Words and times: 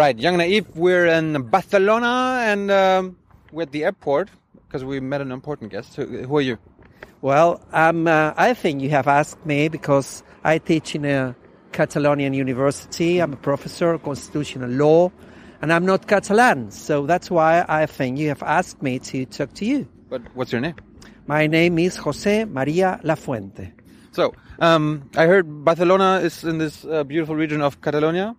right, 0.00 0.18
Jung 0.18 0.38
Naiv, 0.38 0.74
we're 0.74 1.06
in 1.06 1.42
Barcelona 1.50 2.40
and 2.42 2.70
um, 2.70 3.18
we're 3.52 3.64
at 3.64 3.72
the 3.72 3.84
airport 3.84 4.30
because 4.66 4.82
we 4.82 4.98
met 4.98 5.20
an 5.20 5.30
important 5.30 5.70
guest. 5.70 5.94
Who, 5.96 6.22
who 6.22 6.38
are 6.38 6.40
you? 6.40 6.56
Well, 7.20 7.60
um, 7.72 8.06
uh, 8.06 8.32
I 8.34 8.54
think 8.54 8.80
you 8.80 8.88
have 8.90 9.06
asked 9.06 9.44
me 9.44 9.68
because 9.68 10.22
I 10.42 10.56
teach 10.56 10.94
in 10.94 11.04
a 11.04 11.36
Catalonian 11.72 12.32
university. 12.32 13.18
I'm 13.18 13.34
a 13.34 13.36
professor 13.36 13.92
of 13.92 14.02
constitutional 14.02 14.70
law 14.70 15.12
and 15.60 15.70
I'm 15.70 15.84
not 15.84 16.08
Catalan. 16.08 16.70
So 16.70 17.04
that's 17.04 17.30
why 17.30 17.66
I 17.68 17.84
think 17.84 18.16
you 18.16 18.28
have 18.28 18.42
asked 18.42 18.80
me 18.82 19.00
to 19.00 19.26
talk 19.26 19.52
to 19.54 19.66
you. 19.66 19.86
But 20.08 20.22
what's 20.34 20.50
your 20.50 20.62
name? 20.62 20.76
My 21.26 21.46
name 21.46 21.78
is 21.78 21.98
José 21.98 22.50
Maria 22.50 23.00
Lafuente. 23.04 23.72
So, 24.12 24.32
um, 24.60 25.10
I 25.14 25.26
heard 25.26 25.62
Barcelona 25.62 26.20
is 26.24 26.42
in 26.42 26.56
this 26.56 26.86
uh, 26.86 27.04
beautiful 27.04 27.36
region 27.36 27.60
of 27.60 27.82
Catalonia, 27.82 28.34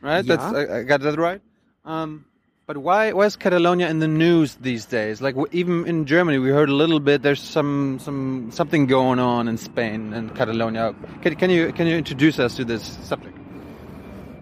right? 0.00 0.24
Yeah. 0.24 0.36
That's 0.36 0.70
I, 0.70 0.78
I 0.78 0.82
got 0.82 1.00
that 1.00 1.18
right. 1.18 1.40
Um, 1.84 2.24
but 2.66 2.78
why 2.78 3.12
why 3.12 3.26
is 3.26 3.36
Catalonia 3.36 3.88
in 3.88 4.00
the 4.00 4.08
news 4.08 4.56
these 4.56 4.86
days? 4.86 5.22
Like 5.22 5.36
w- 5.36 5.48
even 5.52 5.86
in 5.86 6.04
Germany, 6.06 6.38
we 6.38 6.50
heard 6.50 6.68
a 6.68 6.74
little 6.74 6.98
bit. 6.98 7.22
There's 7.22 7.40
some 7.40 7.98
some 8.00 8.50
something 8.50 8.86
going 8.86 9.20
on 9.20 9.46
in 9.46 9.56
Spain 9.56 10.12
and 10.12 10.34
Catalonia. 10.34 10.94
Can, 11.22 11.36
can 11.36 11.50
you 11.50 11.72
can 11.72 11.86
you 11.86 11.96
introduce 11.96 12.38
us 12.40 12.56
to 12.56 12.64
this 12.64 12.82
subject? 12.82 13.36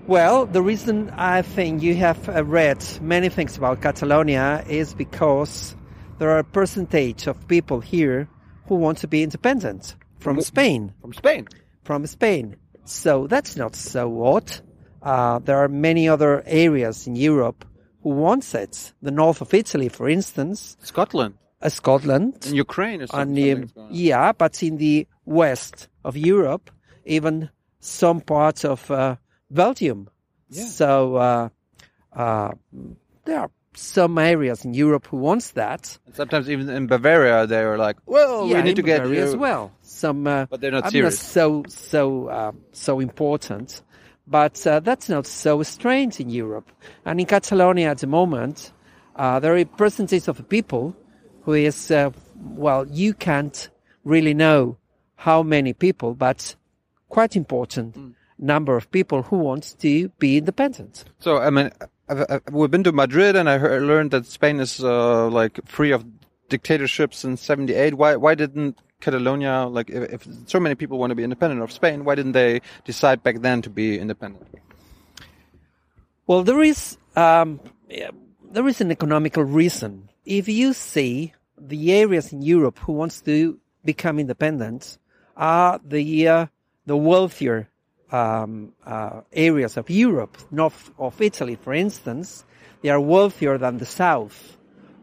Well, 0.07 0.47
the 0.47 0.63
reason 0.63 1.11
I 1.11 1.43
think 1.43 1.83
you 1.83 1.95
have 1.97 2.29
uh, 2.29 2.45
read 2.45 2.85
many 3.01 3.31
things 3.31 3.57
about 3.57 3.81
Catalonia 3.81 4.65
is 4.69 4.95
because 4.95 5.75
there 6.19 6.31
are 6.31 6.39
a 6.39 6.45
percentage 6.45 7.27
of 7.27 7.49
people 7.49 7.81
here 7.81 8.29
who 8.67 8.77
want 8.77 8.99
to 8.99 9.09
be 9.09 9.23
independent 9.23 9.97
from 10.19 10.41
Spain. 10.41 10.93
From 11.01 11.13
Spain. 11.13 11.49
From 11.85 12.07
Spain. 12.07 12.57
So 12.85 13.27
that's 13.27 13.57
not 13.57 13.77
so 13.77 14.25
odd. 14.25 14.51
Uh, 15.05 15.39
there 15.41 15.59
are 15.59 15.69
many 15.69 16.09
other 16.09 16.43
areas 16.47 17.07
in 17.07 17.15
Europe 17.15 17.65
who 18.03 18.09
want 18.11 18.55
it. 18.55 18.93
The 19.03 19.11
north 19.11 19.41
of 19.43 19.53
Italy, 19.53 19.89
for 19.91 20.09
instance, 20.09 20.77
Scotland. 20.83 21.35
uh, 21.63 21.69
Scotland. 21.69 22.35
In 22.47 22.55
Ukraine 22.55 23.01
or 23.03 23.09
and 23.13 23.37
something. 23.37 23.71
the, 23.75 23.87
yeah, 23.91 24.33
but 24.33 24.63
in 24.63 24.79
the 24.79 25.07
west 25.27 25.89
of 26.05 26.17
Europe, 26.17 26.71
even 27.05 27.51
some 27.81 28.21
parts 28.21 28.65
of 28.65 28.91
uh, 28.91 29.17
Belgium. 29.51 30.09
Yeah. 30.49 30.65
So 30.65 31.17
uh, 31.17 31.49
uh, 32.13 32.51
there 33.27 33.41
are 33.41 33.51
some 33.77 34.17
areas 34.19 34.65
in 34.65 34.73
Europe 34.73 35.07
who 35.11 35.19
wants 35.19 35.51
that. 35.53 35.99
And 36.07 36.15
sometimes 36.15 36.49
even 36.49 36.69
in 36.71 36.87
Bavaria, 36.87 37.47
they 37.47 37.63
were 37.65 37.77
like, 37.77 37.97
"Well, 38.07 38.47
yeah, 38.47 38.59
we 38.59 38.63
need 38.63 38.77
to 38.77 38.83
get 38.83 39.03
Bavaria 39.03 39.21
you." 39.21 39.27
as 39.29 39.37
well. 39.37 39.73
Some, 39.83 40.27
uh, 40.27 40.47
But 40.47 40.61
they're 40.61 40.71
not 40.71 40.85
I'm 40.87 40.91
serious. 40.93 41.19
so 41.19 41.65
so 41.69 42.29
uh, 42.29 42.53
so 42.73 43.01
important. 43.01 43.83
But 44.27 44.67
uh, 44.67 44.81
that's 44.81 45.09
not 45.09 45.27
so 45.27 45.63
strange 45.63 46.19
in 46.21 46.31
Europe. 46.31 46.71
And 47.05 47.21
in 47.21 47.27
Catalonia 47.27 47.91
at 47.91 47.99
the 47.99 48.07
moment, 48.07 48.73
uh, 49.17 49.39
there 49.41 49.53
are 49.55 49.59
a 49.59 49.65
percentage 49.65 50.29
of 50.29 50.49
people 50.49 50.97
who 51.43 51.53
is 51.53 51.91
uh, 51.91 52.11
well, 52.57 52.87
you 52.89 53.15
can't 53.15 53.69
really 54.05 54.35
know 54.35 54.77
how 55.17 55.43
many 55.43 55.73
people, 55.73 56.15
but 56.15 56.57
quite 57.09 57.37
important 57.37 57.95
Mm. 57.95 58.15
number 58.39 58.77
of 58.77 58.91
people 58.91 59.23
who 59.23 59.39
wants 59.39 59.75
to 59.75 60.09
be 60.19 60.39
independent. 60.39 61.05
So 61.21 61.39
I 61.39 61.51
mean, 61.51 61.71
I've, 62.09 62.25
I've, 62.29 62.43
we've 62.51 62.71
been 62.71 62.85
to 62.85 62.93
Madrid, 62.93 63.37
and 63.37 63.49
I 63.49 63.59
heard, 63.59 63.83
learned 63.83 64.11
that 64.11 64.27
Spain 64.27 64.61
is 64.61 64.83
uh, 64.83 65.29
like 65.29 65.61
free 65.67 65.93
of 65.93 66.05
dictatorships 66.49 67.19
since 67.19 67.41
'78. 67.43 67.95
Why 67.95 68.17
why 68.17 68.35
didn't 68.35 68.79
Catalonia, 69.05 69.67
like 69.67 69.91
if, 69.91 70.03
if 70.15 70.29
so 70.47 70.59
many 70.59 70.75
people 70.75 70.99
want 70.99 71.11
to 71.11 71.15
be 71.15 71.23
independent 71.23 71.61
of 71.63 71.71
Spain, 71.71 72.05
why 72.05 72.15
didn't 72.15 72.33
they 72.33 72.61
decide 72.85 73.23
back 73.23 73.41
then 73.41 73.63
to 73.63 73.71
be 73.71 73.99
independent? 73.99 74.47
Well, 76.27 76.43
there 76.43 76.63
is 76.63 76.97
um, 77.15 77.61
there 78.51 78.67
is 78.67 78.81
an 78.81 78.91
economical 78.91 79.45
reason. 79.45 80.09
If 80.25 80.49
you 80.49 80.73
see 80.73 81.35
the 81.61 81.93
areas 81.93 82.33
in 82.33 82.41
Europe 82.43 82.79
who 82.81 82.95
wants 82.95 83.21
to 83.23 83.61
become 83.85 84.19
independent 84.19 84.99
are 85.37 85.79
the 85.85 86.29
uh, 86.29 86.47
the 86.87 86.97
wealthier 86.97 87.69
um, 88.11 88.73
uh, 88.87 89.21
areas 89.33 89.77
of 89.77 89.91
Europe, 89.91 90.39
north 90.51 90.91
of 90.99 91.21
Italy, 91.21 91.57
for 91.57 91.75
instance. 91.75 92.45
They 92.83 92.91
are 92.91 93.01
wealthier 93.01 93.57
than 93.59 93.79
the 93.79 93.87
south, 93.87 94.57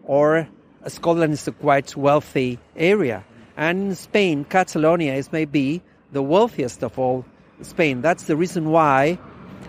or 0.03 0.47
Scotland 0.87 1.33
is 1.33 1.47
a 1.47 1.51
quite 1.51 1.95
wealthy 1.95 2.59
area, 2.75 3.23
and 3.57 3.89
in 3.89 3.95
Spain, 3.95 4.45
Catalonia 4.45 5.13
is 5.13 5.31
maybe 5.31 5.81
the 6.11 6.21
wealthiest 6.21 6.83
of 6.83 6.97
all 6.97 7.25
Spain. 7.61 8.01
That's 8.01 8.25
the 8.25 8.35
reason 8.35 8.71
why 8.71 9.19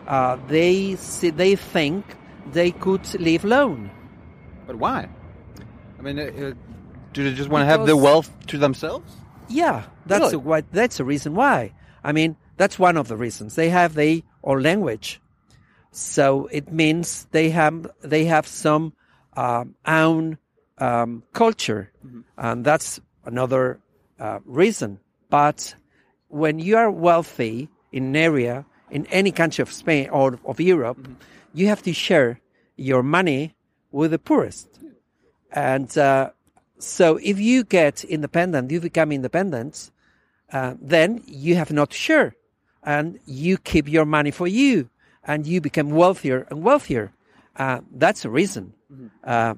uh, 0.07 0.37
they 0.49 0.97
see, 0.97 1.31
they 1.31 1.57
think 1.57 2.05
they 2.53 2.71
could 2.73 3.03
live 3.21 3.45
alone. 3.45 3.91
But 4.67 4.77
why? 4.77 5.09
I 5.99 6.03
mean, 6.03 6.19
uh, 6.19 6.23
uh, 6.23 6.53
do 7.13 7.25
they 7.25 7.35
just 7.35 7.49
want 7.51 7.63
to 7.63 7.67
have 7.67 7.87
the 7.87 7.97
wealth 7.97 8.31
to 8.49 8.59
themselves? 8.59 9.13
Yeah, 9.49 9.85
that's 10.07 10.33
Really? 10.33 10.35
a, 10.35 10.39
why, 10.39 10.61
that's 10.73 10.99
a 11.01 11.05
reason 11.05 11.35
why. 11.35 11.73
I 12.03 12.13
mean, 12.13 12.37
that's 12.57 12.79
one 12.79 12.97
of 12.97 13.09
the 13.09 13.17
reasons. 13.17 13.55
They 13.55 13.69
have 13.69 13.95
their 13.95 14.21
own 14.43 14.63
language, 14.63 15.21
so 15.91 16.49
it 16.51 16.73
means 16.73 17.27
they 17.33 17.51
have 17.51 17.91
they 18.01 18.25
have 18.25 18.47
some 18.47 18.95
um, 19.37 19.75
own 19.87 20.39
um, 20.79 21.23
culture, 21.33 21.93
and 22.37 22.65
that's 22.65 23.01
another 23.25 23.81
uh, 24.19 24.41
reason. 24.45 25.01
But 25.31 25.75
when 26.29 26.59
you 26.59 26.77
are 26.77 26.91
wealthy 26.91 27.69
in 27.91 28.05
an 28.05 28.17
area 28.17 28.65
in 28.91 29.07
any 29.07 29.33
country 29.33 29.63
of 29.63 29.73
Spain 29.73 30.09
or 30.11 30.39
of 30.45 30.61
Europe, 30.61 31.09
you 31.55 31.69
have 31.69 31.83
to 31.83 31.93
share 31.93 32.41
your 32.77 33.03
money 33.03 33.55
with 33.91 34.11
the 34.11 34.19
poorest. 34.19 34.69
And 35.51 35.97
uh, 35.97 36.31
so 36.79 37.19
if 37.23 37.39
you 37.39 37.65
get 37.65 38.05
independent, 38.05 38.71
you 38.71 38.81
become 38.81 39.13
independent, 39.13 39.91
uh, 40.53 40.75
then 40.81 41.23
you 41.27 41.55
have 41.57 41.71
not 41.73 41.91
to 41.91 41.97
share 41.97 42.35
and 42.83 43.19
you 43.27 43.59
keep 43.59 43.89
your 43.89 44.05
money 44.05 44.31
for 44.31 44.47
you 44.47 44.89
and 45.25 45.47
you 45.47 45.61
become 45.61 45.91
wealthier 45.91 46.47
and 46.51 46.63
wealthier. 46.63 47.13
Uh, 47.57 47.81
that's 47.93 48.25
a 48.25 48.31
reason. 48.31 48.75
Uh, 49.25 49.55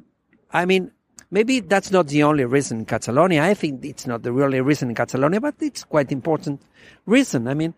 I 0.53 0.65
mean, 0.67 0.93
maybe 1.35 1.61
that's 1.61 1.91
not 1.91 2.07
the 2.15 2.23
only 2.23 2.45
reason 2.45 2.79
in 2.81 2.85
Catalonia. 2.87 3.43
I 3.43 3.55
think 3.55 3.85
it's 3.85 4.07
not 4.07 4.23
the 4.23 4.31
only 4.31 4.61
reason 4.61 4.89
in 4.91 4.95
Catalonia, 4.95 5.41
but 5.41 5.55
it's 5.61 5.83
quite 5.95 6.11
important 6.13 6.63
reason. 7.07 7.49
I 7.49 7.55
mean, 7.55 7.75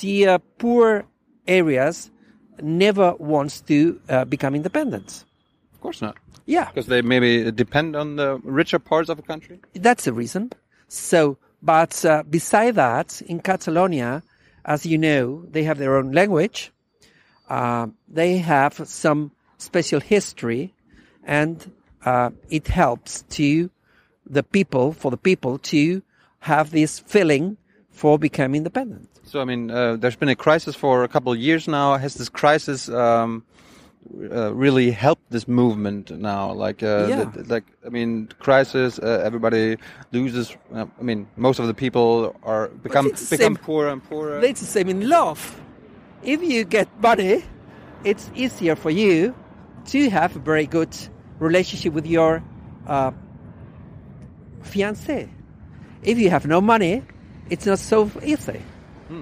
the 0.00 0.14
uh, 0.28 0.38
poor 0.58 1.06
areas 1.46 2.10
never 2.60 3.08
wants 3.32 3.54
to 3.62 3.76
uh, 4.08 4.24
become 4.26 4.54
independent. 4.54 5.24
Of 5.74 5.80
course 5.80 6.02
not, 6.02 6.16
Yeah. 6.44 6.66
because 6.66 6.86
they 6.86 7.02
maybe 7.02 7.50
depend 7.64 7.96
on 7.96 8.16
the 8.16 8.30
richer 8.44 8.78
parts 8.90 9.08
of 9.08 9.18
a 9.18 9.22
country. 9.22 9.56
That's 9.74 10.04
the 10.04 10.12
reason. 10.12 10.42
So, 10.88 11.38
but 11.62 12.04
uh, 12.04 12.22
beside 12.28 12.74
that, 12.74 13.22
in 13.22 13.40
Catalonia, 13.40 14.22
as 14.64 14.84
you 14.84 14.98
know, 14.98 15.44
they 15.54 15.64
have 15.64 15.78
their 15.78 15.96
own 15.96 16.12
language. 16.12 16.72
Uh, 17.48 17.86
they 18.20 18.38
have 18.38 18.74
some 18.86 19.30
special 19.56 20.00
history, 20.00 20.74
and 21.24 21.56
uh, 22.08 22.30
it 22.58 22.66
helps 22.68 23.22
to 23.38 23.70
the 24.36 24.42
people, 24.42 24.92
for 24.92 25.10
the 25.10 25.16
people 25.30 25.58
to 25.58 26.02
have 26.40 26.70
this 26.70 26.98
feeling 26.98 27.56
for 27.90 28.18
becoming 28.18 28.58
independent. 28.62 29.08
So 29.24 29.40
I 29.40 29.44
mean, 29.44 29.70
uh, 29.70 29.96
there's 30.00 30.16
been 30.16 30.32
a 30.38 30.40
crisis 30.46 30.74
for 30.74 31.04
a 31.04 31.08
couple 31.08 31.32
of 31.32 31.38
years 31.38 31.68
now. 31.68 31.98
Has 31.98 32.14
this 32.14 32.30
crisis 32.30 32.88
um, 32.88 33.44
uh, 34.30 34.54
really 34.54 34.90
helped 34.90 35.26
this 35.30 35.46
movement 35.46 36.10
now? 36.10 36.52
Like, 36.64 36.82
uh, 36.82 37.06
Yeah. 37.08 37.30
like 37.54 37.64
I 37.86 37.90
mean, 37.90 38.28
crisis. 38.38 38.98
Uh, 38.98 39.28
everybody 39.28 39.76
loses. 40.12 40.56
Uh, 40.74 40.86
I 41.00 41.02
mean, 41.02 41.26
most 41.36 41.60
of 41.60 41.66
the 41.66 41.74
people 41.74 42.34
are 42.42 42.68
become 42.68 43.10
become 43.30 43.56
poorer 43.56 43.90
and 43.92 44.02
poorer. 44.10 44.44
It's 44.50 44.60
the 44.60 44.72
same 44.76 44.88
in 44.88 45.08
love. 45.08 45.40
If 46.22 46.40
you 46.42 46.64
get 46.64 46.88
money, 47.00 47.42
it's 48.04 48.30
easier 48.34 48.76
for 48.76 48.90
you 48.90 49.34
to 49.92 50.10
have 50.10 50.30
a 50.36 50.42
very 50.50 50.66
good 50.66 50.94
relationship 51.38 51.92
with 51.92 52.06
your 52.06 52.42
uh, 52.86 53.10
fiancé. 54.62 55.28
If 56.02 56.18
you 56.18 56.30
have 56.30 56.46
no 56.46 56.60
money, 56.60 57.02
it's 57.50 57.66
not 57.66 57.78
so 57.78 58.10
easy. 58.24 58.60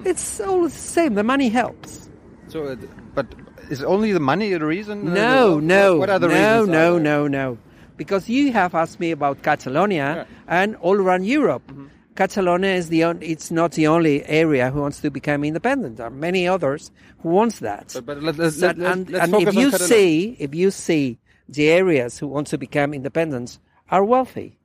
It's 0.05 0.39
all 0.41 0.63
the 0.63 0.69
same. 0.69 1.13
The 1.15 1.23
money 1.23 1.49
helps. 1.49 2.09
so, 2.49 2.65
uh, 2.65 2.75
but 3.15 3.25
is 3.69 3.83
only 3.83 4.11
the 4.11 4.19
money 4.19 4.51
the 4.53 4.65
reason? 4.65 5.07
Uh, 5.09 5.13
No, 5.13 5.55
what- 5.55 5.63
no, 5.63 5.97
What 5.97 6.09
are 6.09 6.19
the 6.19 6.27
no, 6.27 6.33
reasons? 6.33 6.67
no, 6.69 6.93
there? 6.93 6.99
no, 7.03 7.27
no. 7.27 7.57
Because 7.97 8.29
you 8.29 8.51
have 8.51 8.75
asked 8.75 8.99
me 8.99 9.11
about 9.11 9.41
Catalonia 9.43 10.27
and 10.47 10.75
all 10.77 10.95
around 10.97 11.25
Europe. 11.25 11.65
Mm-hmm. 11.71 11.85
Catalonia 12.15 12.71
is 12.71 12.89
the 12.89 13.03
on, 13.03 13.19
it's 13.21 13.49
not 13.51 13.71
the 13.73 13.87
only 13.87 14.23
area 14.25 14.69
who 14.71 14.81
wants 14.81 15.01
to 15.01 15.09
become 15.09 15.43
independent. 15.43 15.97
There 15.97 16.07
are 16.07 16.11
many 16.11 16.47
others 16.47 16.91
who 17.19 17.29
wants 17.29 17.59
that. 17.59 17.91
But, 17.93 18.05
but 18.05 18.23
let, 18.23 18.37
let, 18.37 18.53
So- 18.53 18.67
let, 18.67 18.77
let's, 18.77 18.93
and 18.95 19.09
let's 19.09 19.23
and 19.23 19.31
focus 19.33 19.47
if 19.47 19.55
you 19.55 19.71
Catalonia. 19.71 19.87
see 19.87 20.35
if 20.39 20.55
you 20.55 20.71
see 20.71 21.19
the 21.49 21.69
areas 21.69 22.19
who 22.19 22.27
want 22.27 22.47
to 22.47 22.57
become 22.57 22.93
independent 22.93 23.59
are 23.89 24.03
wealthy, 24.03 24.57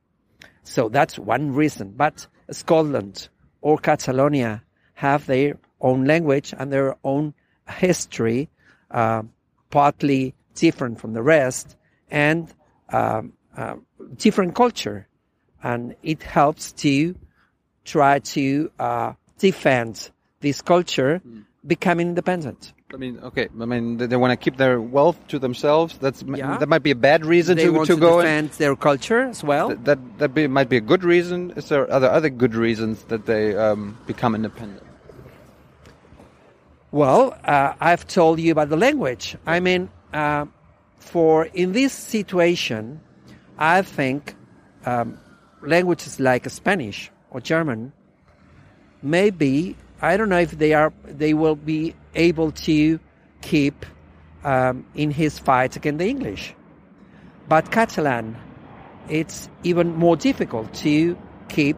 so 0.64 0.88
that's 0.88 1.18
one 1.18 1.54
reason. 1.54 1.94
But 1.96 2.26
Scotland 2.50 3.28
or 3.60 3.78
Catalonia 3.78 4.62
have 4.94 5.26
their 5.26 5.58
own 5.80 6.04
language 6.04 6.54
and 6.56 6.72
their 6.72 6.96
own 7.04 7.34
history, 7.68 8.48
uh, 8.90 9.22
partly 9.70 10.34
different 10.54 11.00
from 11.00 11.12
the 11.12 11.22
rest 11.22 11.76
and 12.10 12.52
um, 12.90 13.32
uh, 13.56 13.76
different 14.16 14.54
culture, 14.54 15.08
and 15.62 15.96
it 16.02 16.22
helps 16.22 16.72
to 16.72 17.14
try 17.84 18.18
to 18.20 18.70
uh, 18.78 19.12
defend 19.38 20.10
this 20.40 20.60
culture 20.62 21.20
becoming 21.66 22.08
independent. 22.08 22.72
I 22.92 22.96
mean, 22.96 23.18
okay. 23.22 23.48
I 23.60 23.64
mean, 23.64 23.96
they, 23.96 24.06
they 24.06 24.16
want 24.16 24.32
to 24.32 24.36
keep 24.36 24.56
their 24.58 24.80
wealth 24.80 25.16
to 25.28 25.38
themselves. 25.38 25.96
That's 25.98 26.22
Yeah. 26.22 26.58
that 26.58 26.68
might 26.68 26.82
be 26.82 26.90
a 26.90 26.94
bad 27.10 27.24
reason 27.24 27.56
They 27.56 27.64
to 27.64 27.72
want 27.72 27.86
to 27.86 27.94
to, 27.94 28.00
go. 28.00 28.20
defend 28.20 28.50
their 28.52 28.76
culture 28.76 29.22
as 29.22 29.42
well. 29.42 29.68
That 29.70 29.84
that, 29.84 29.98
that 30.18 30.34
be, 30.34 30.46
might 30.46 30.68
be 30.68 30.76
a 30.76 30.80
good 30.82 31.02
reason. 31.04 31.52
Is 31.56 31.68
there 31.68 31.90
other 31.90 32.10
other 32.10 32.28
good 32.28 32.54
reasons 32.54 33.04
that 33.04 33.24
they 33.26 33.56
um, 33.56 33.96
become 34.06 34.34
independent? 34.34 34.82
Well, 36.90 37.34
uh, 37.44 37.72
I've 37.80 38.06
told 38.06 38.38
you 38.38 38.52
about 38.52 38.68
the 38.68 38.76
language. 38.76 39.36
I 39.46 39.60
mean, 39.60 39.88
uh, 40.12 40.44
for 40.98 41.46
in 41.46 41.72
this 41.72 41.94
situation, 41.94 43.00
I 43.58 43.80
think 43.80 44.34
um, 44.84 45.18
languages 45.62 46.20
like 46.20 46.48
Spanish 46.50 47.10
or 47.30 47.40
German, 47.40 47.92
maybe 49.02 49.76
I 50.02 50.16
don't 50.16 50.28
know 50.28 50.40
if 50.40 50.50
they 50.50 50.74
are 50.74 50.92
they 51.04 51.32
will 51.32 51.54
be 51.54 51.94
able 52.14 52.50
to 52.50 52.98
keep 53.40 53.86
um, 54.42 54.84
in 54.94 55.12
his 55.12 55.38
fight 55.38 55.76
against 55.76 55.98
the 55.98 56.08
English. 56.08 56.54
But 57.48 57.70
Catalan, 57.70 58.36
it's 59.08 59.48
even 59.62 59.94
more 59.94 60.16
difficult 60.16 60.74
to 60.74 61.16
keep 61.48 61.76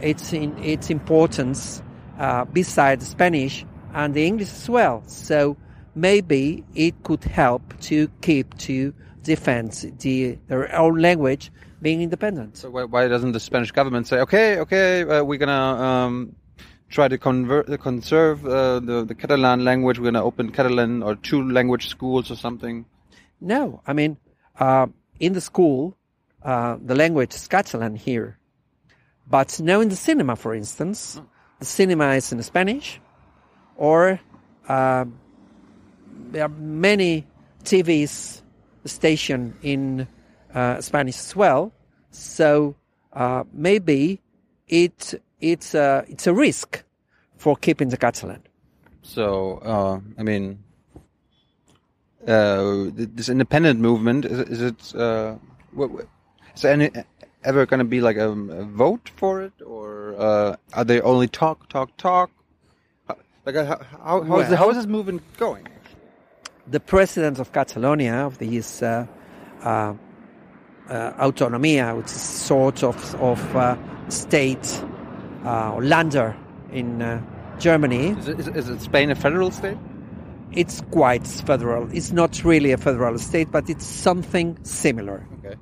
its 0.00 0.34
in, 0.34 0.56
its 0.62 0.90
importance 0.90 1.82
uh, 2.18 2.44
beside 2.44 3.02
Spanish 3.02 3.64
and 3.94 4.12
the 4.12 4.26
English 4.26 4.52
as 4.52 4.68
well. 4.68 5.02
So 5.06 5.56
maybe 5.94 6.62
it 6.74 7.02
could 7.02 7.24
help 7.24 7.78
to 7.80 8.08
keep 8.20 8.56
to 8.58 8.92
defend 9.22 9.72
the 10.00 10.38
their 10.46 10.74
own 10.76 11.00
language 11.00 11.50
being 11.80 12.02
independent. 12.02 12.58
So 12.58 12.70
why, 12.70 12.84
why 12.84 13.08
doesn't 13.08 13.32
the 13.32 13.40
Spanish 13.40 13.72
government 13.72 14.06
say, 14.06 14.18
okay, 14.20 14.58
okay, 14.60 15.02
uh, 15.02 15.24
we're 15.24 15.38
gonna 15.38 15.52
um, 15.52 16.36
try 16.88 17.08
to 17.08 17.18
convert, 17.18 17.80
conserve 17.80 18.46
uh, 18.46 18.80
the 18.80 19.04
the 19.04 19.14
Catalan 19.14 19.64
language. 19.64 19.98
We're 19.98 20.10
gonna 20.12 20.24
open 20.24 20.52
Catalan 20.52 21.02
or 21.02 21.16
two 21.16 21.42
language 21.50 21.88
schools 21.88 22.30
or 22.30 22.36
something. 22.36 22.86
No, 23.40 23.82
I 23.86 23.92
mean, 23.92 24.16
uh, 24.58 24.86
in 25.20 25.32
the 25.32 25.40
school, 25.40 25.96
uh, 26.42 26.76
the 26.82 26.94
language 26.94 27.34
is 27.34 27.46
Catalan 27.48 27.96
here. 27.96 28.38
But 29.28 29.60
now 29.60 29.80
in 29.80 29.88
the 29.88 29.96
cinema, 29.96 30.36
for 30.36 30.54
instance, 30.54 31.20
the 31.58 31.66
cinema 31.66 32.14
is 32.14 32.32
in 32.32 32.42
Spanish, 32.42 33.00
or 33.76 34.20
um 34.68 35.18
there 36.30 36.44
are 36.44 36.48
many 36.48 37.26
TVs 37.64 38.42
station 38.84 39.54
in 39.62 40.08
uh, 40.54 40.80
Spanish 40.80 41.18
as 41.18 41.36
well. 41.36 41.72
So 42.10 42.76
uh, 43.12 43.44
maybe 43.52 44.20
it 44.68 45.20
it's 45.52 45.74
a 45.74 46.04
it's 46.08 46.26
a 46.26 46.32
risk 46.32 46.82
for 47.36 47.56
keeping 47.56 47.88
the 47.90 47.96
Catalan. 47.96 48.42
So 49.02 49.58
uh, 49.64 50.00
I 50.18 50.22
mean, 50.22 50.58
uh, 52.26 52.90
this 52.94 53.28
independent 53.28 53.80
movement 53.80 54.24
is, 54.24 54.38
it- 54.40 54.48
is 54.48 54.60
it? 54.62 54.94
Uh, 54.94 55.36
what, 55.72 55.90
what- 55.90 56.08
is 56.54 56.62
there 56.62 56.72
any 56.72 56.90
ever 57.44 57.66
going 57.66 57.78
to 57.78 57.84
be 57.84 58.00
like 58.00 58.16
a, 58.16 58.30
a 58.30 58.64
vote 58.64 59.10
for 59.16 59.42
it, 59.42 59.52
or 59.64 60.14
uh, 60.18 60.56
are 60.72 60.84
they 60.84 61.00
only 61.02 61.28
talk, 61.28 61.68
talk, 61.68 61.96
talk? 61.98 62.30
Like 63.44 63.54
uh, 63.56 63.64
how 63.66 63.78
how, 64.02 64.22
how, 64.22 64.38
is, 64.40 64.54
how 64.54 64.70
is 64.70 64.76
this 64.76 64.86
movement 64.86 65.22
going? 65.36 65.68
the 66.68 66.80
president 66.80 67.38
of 67.38 67.52
Catalonia, 67.52 68.26
of 68.26 68.38
this 68.38 68.82
uh, 68.82 69.06
uh, 69.62 69.94
uh, 70.88 71.12
autonomia, 71.28 71.96
which 71.96 72.06
is 72.06 72.20
sort 72.20 72.82
of 72.82 73.14
of 73.20 73.56
uh, 73.56 73.76
state 74.08 74.82
uh, 75.46 75.72
or 75.74 75.82
Länder 75.82 76.34
in 76.72 77.00
uh, 77.02 77.22
Germany, 77.58 78.08
Is 78.18 78.28
it, 78.28 78.56
is, 78.56 78.68
it- 78.68 78.80
Spain 78.80 79.10
a 79.10 79.14
federal 79.14 79.50
state? 79.50 79.78
it's 80.52 80.80
quite 80.90 81.26
federal. 81.26 81.88
It's 81.92 82.12
not 82.12 82.44
really 82.44 82.72
a 82.72 82.76
federal 82.78 83.18
state, 83.18 83.50
but 83.50 83.68
it's 83.68 83.84
something 83.84 84.56
similar. 84.64 85.26
Okay. 85.44 85.56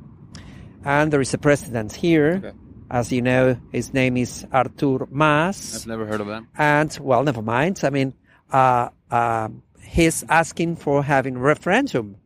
And 0.84 1.12
there 1.12 1.20
is 1.20 1.34
a 1.34 1.38
president 1.38 1.92
here. 1.92 2.42
Okay. 2.44 2.52
As 2.90 3.10
you 3.10 3.22
know, 3.22 3.56
his 3.72 3.92
name 3.94 4.16
is 4.16 4.46
Artur 4.52 5.08
Mas. 5.10 5.74
I've 5.74 5.86
never 5.86 6.06
heard 6.06 6.20
of 6.20 6.28
him. 6.28 6.46
And 6.58 6.96
well, 7.00 7.24
never 7.24 7.42
mind. 7.42 7.80
I 7.82 7.90
mean, 7.90 8.12
uh, 8.52 8.88
um 9.10 9.62
he's 9.82 10.24
asking 10.28 10.76
for 10.76 11.02
having 11.02 11.36
a 11.36 11.40
referendum 11.40 12.16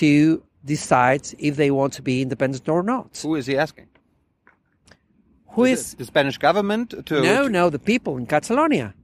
to 0.00 0.42
decide 0.64 1.26
if 1.38 1.56
they 1.56 1.70
want 1.70 1.92
to 1.94 2.02
be 2.02 2.20
independent 2.22 2.68
or 2.68 2.82
not. 2.82 3.18
Who 3.22 3.34
is 3.36 3.46
he 3.46 3.56
asking? 3.56 3.86
Who 5.52 5.64
Is 5.64 5.80
is 5.80 5.94
the 5.94 6.04
Spanish 6.04 6.38
government 6.38 6.90
to? 7.06 7.20
no, 7.22 7.44
to- 7.44 7.48
no, 7.48 7.70
the 7.70 7.78
people 7.78 8.16
in 8.16 8.26
Catalonia. 8.26 8.94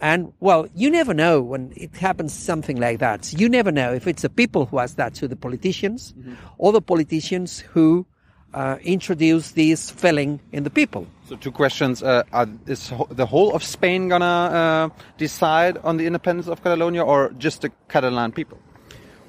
And 0.00 0.32
well, 0.40 0.66
you 0.74 0.90
never 0.90 1.14
know 1.14 1.40
when 1.40 1.72
it 1.76 1.96
happens 1.96 2.32
something 2.32 2.78
like 2.78 2.98
that. 2.98 3.32
You 3.32 3.48
never 3.48 3.70
know 3.72 3.92
if 3.94 4.06
it's 4.06 4.22
the 4.22 4.28
people 4.28 4.66
who 4.66 4.78
ask 4.80 4.96
that 4.96 5.14
to 5.14 5.28
the 5.28 5.36
politicians, 5.36 6.14
or 6.58 6.72
the 6.72 6.82
politicians 6.82 7.60
who 7.60 8.04
uh, 8.52 8.76
introduce 8.82 9.52
this 9.52 9.90
feeling 9.90 10.40
in 10.52 10.64
the 10.64 10.70
people. 10.70 11.06
So 11.28 11.36
two 11.36 11.52
questions: 11.52 12.02
uh, 12.02 12.24
are, 12.32 12.48
Is 12.66 12.90
ho- 12.90 13.06
the 13.10 13.24
whole 13.24 13.54
of 13.54 13.62
Spain 13.62 14.08
gonna 14.08 14.24
uh, 14.24 14.88
decide 15.16 15.78
on 15.84 15.96
the 15.96 16.06
independence 16.06 16.48
of 16.48 16.62
Catalonia, 16.62 17.02
or 17.04 17.30
just 17.38 17.62
the 17.62 17.70
Catalan 17.88 18.32
people? 18.32 18.58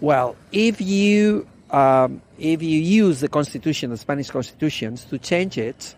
Well, 0.01 0.35
if 0.51 0.81
you 0.81 1.47
um, 1.71 2.21
if 2.37 2.61
you 2.61 2.79
use 2.79 3.19
the 3.21 3.29
constitution, 3.29 3.91
the 3.91 3.97
Spanish 3.97 4.29
constitutions, 4.31 5.05
to 5.05 5.17
change 5.19 5.57
it, 5.57 5.95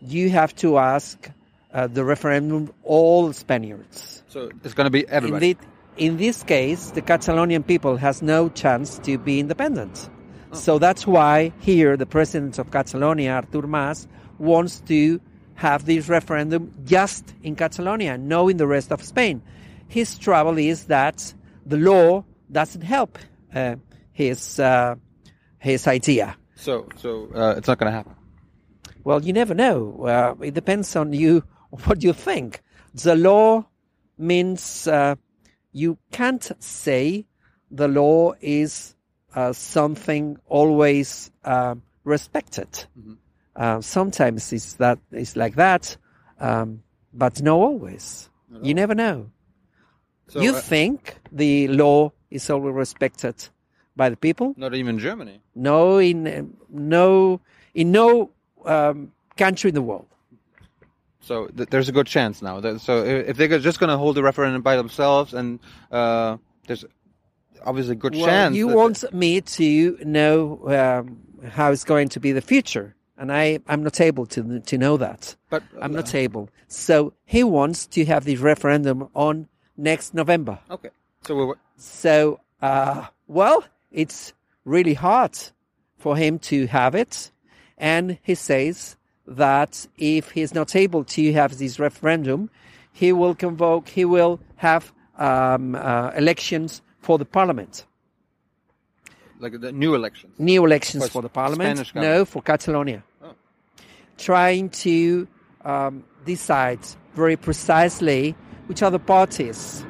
you 0.00 0.30
have 0.30 0.54
to 0.56 0.78
ask 0.78 1.30
uh, 1.72 1.86
the 1.86 2.04
referendum 2.04 2.72
all 2.82 3.32
Spaniards. 3.32 4.22
So 4.28 4.50
it's 4.64 4.74
gonna 4.74 4.90
be 4.90 5.06
everybody. 5.08 5.50
Indeed, 5.50 5.66
in 5.96 6.16
this 6.16 6.42
case, 6.42 6.90
the 6.92 7.02
Catalonian 7.02 7.62
people 7.64 7.96
has 7.96 8.22
no 8.22 8.48
chance 8.48 8.98
to 9.00 9.18
be 9.18 9.40
independent. 9.40 10.08
So 10.52 10.78
that's 10.78 11.06
why 11.06 11.52
here 11.60 11.96
the 11.96 12.06
president 12.06 12.58
of 12.58 12.70
Catalonia, 12.70 13.32
Artur 13.32 13.66
Mas, 13.66 14.08
wants 14.38 14.80
to 14.80 15.20
have 15.54 15.84
this 15.84 16.08
referendum 16.08 16.72
just 16.84 17.34
in 17.42 17.56
Catalonia, 17.56 18.16
no 18.16 18.48
in 18.48 18.56
the 18.56 18.66
rest 18.66 18.92
of 18.92 19.02
Spain. 19.02 19.42
His 19.88 20.16
trouble 20.18 20.56
is 20.56 20.84
that 20.84 21.34
the 21.66 21.76
law 21.76 22.24
doesn't 22.50 22.82
help 22.82 23.18
uh, 23.54 23.76
his 24.12 24.58
uh, 24.58 24.94
his 25.58 25.86
idea. 25.86 26.36
So 26.54 26.88
so 26.96 27.28
uh, 27.34 27.54
it's 27.56 27.68
not 27.68 27.78
gonna 27.78 27.92
happen. 27.92 28.14
Well, 29.08 29.24
you 29.24 29.32
never 29.32 29.54
know. 29.54 30.02
Uh, 30.04 30.34
it 30.44 30.52
depends 30.52 30.94
on 30.94 31.14
you 31.14 31.42
what 31.70 32.04
you 32.04 32.12
think. 32.12 32.60
The 32.92 33.16
law 33.16 33.64
means 34.18 34.86
uh, 34.86 35.14
you 35.72 35.96
can't 36.12 36.46
say 36.58 37.24
the 37.70 37.88
law 37.88 38.34
is 38.42 38.96
uh, 39.34 39.54
something 39.54 40.36
always 40.46 41.30
uh, 41.42 41.76
respected. 42.04 42.68
Uh, 43.56 43.80
sometimes 43.80 44.52
it's 44.52 44.74
that 44.74 44.98
it's 45.10 45.36
like 45.36 45.54
that, 45.54 45.96
um, 46.38 46.82
but 47.14 47.40
no 47.40 47.62
always. 47.62 48.28
You 48.60 48.74
never 48.74 48.94
know. 48.94 49.30
So 50.28 50.42
you 50.42 50.50
uh, 50.50 50.60
think 50.60 51.16
the 51.32 51.68
law 51.68 52.12
is 52.30 52.50
always 52.50 52.74
respected 52.74 53.36
by 53.96 54.10
the 54.10 54.18
people? 54.18 54.52
not 54.58 54.74
even 54.74 54.98
Germany. 54.98 55.40
No, 55.54 55.96
in 55.96 56.54
no 56.68 57.40
in 57.72 57.90
no 57.90 58.32
um, 58.68 59.12
country 59.36 59.68
in 59.68 59.74
the 59.74 59.82
world. 59.82 60.06
So 61.20 61.46
th- 61.48 61.68
there's 61.70 61.88
a 61.88 61.92
good 61.92 62.06
chance 62.06 62.40
now. 62.42 62.60
That, 62.60 62.80
so 62.80 63.04
if 63.04 63.36
they're 63.36 63.58
just 63.58 63.80
gonna 63.80 63.98
hold 63.98 64.16
the 64.16 64.22
referendum 64.22 64.62
by 64.62 64.76
themselves, 64.76 65.34
and 65.34 65.58
uh, 65.90 66.36
there's 66.66 66.84
obviously 67.64 67.92
a 67.92 67.96
good 67.96 68.14
Well, 68.14 68.26
chance. 68.26 68.56
you 68.56 68.68
want 68.68 69.12
me 69.12 69.40
to 69.40 69.98
know 70.04 70.68
um, 70.68 71.18
how 71.50 71.72
it's 71.72 71.84
going 71.84 72.08
to 72.10 72.20
be 72.20 72.32
the 72.32 72.40
future, 72.40 72.94
and 73.18 73.30
I 73.32 73.58
I'm 73.68 73.82
not 73.82 74.00
able 74.00 74.26
to 74.26 74.60
to 74.60 74.78
know 74.78 74.96
that. 74.98 75.36
but 75.50 75.62
I'm 75.82 75.92
not 75.92 76.14
able. 76.14 76.48
So 76.68 77.12
he 77.24 77.44
wants 77.44 77.86
to 77.88 78.04
have 78.06 78.24
the 78.24 78.36
referendum 78.36 79.08
on 79.14 79.48
next 79.76 80.14
November. 80.14 80.58
Okay. 80.70 80.90
So 81.26 81.34
we're, 81.34 81.54
So, 81.76 82.40
uh, 82.62 83.06
well, 83.26 83.64
it's 83.90 84.32
really 84.64 84.94
hard 84.94 85.36
for 85.98 86.16
him 86.16 86.38
to 86.38 86.66
have 86.68 86.94
it. 86.94 87.32
And 87.78 88.18
he 88.22 88.34
says 88.34 88.96
that 89.26 89.86
if 89.96 90.32
he's 90.32 90.52
not 90.54 90.74
able 90.76 91.04
to 91.04 91.32
have 91.32 91.58
this 91.58 91.78
referendum, 91.78 92.50
he 92.92 93.12
will 93.12 93.34
convoke, 93.34 93.88
he 93.88 94.04
will 94.04 94.40
have 94.56 94.92
um, 95.16 95.74
uh, 95.74 96.10
elections 96.16 96.82
for 97.00 97.18
the 97.18 97.24
parliament. 97.24 97.86
like 99.40 99.60
the 99.60 99.72
new 99.72 99.94
elections. 99.94 100.34
New 100.38 100.64
elections 100.64 101.04
For 101.04 101.10
for 101.10 101.22
the 101.22 101.28
parliament? 101.28 101.78
Spanish 101.78 101.94
No, 101.94 102.24
for 102.24 102.42
Catalonia. 102.42 103.04
Oh. 103.22 103.34
Trying 104.16 104.70
to 104.70 105.28
um, 105.64 106.04
decide 106.24 106.80
very 107.14 107.36
precisely 107.36 108.34
which 108.66 108.82
are 108.82 108.90
the 108.90 108.98
parties 108.98 109.84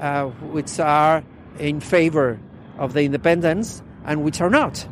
uh, 0.00 0.26
which 0.52 0.78
are 0.80 1.24
in 1.58 1.80
favor 1.80 2.38
of 2.78 2.92
the 2.92 3.02
independence 3.02 3.82
and 4.04 4.24
which 4.24 4.40
are 4.40 4.50
not. 4.50 4.86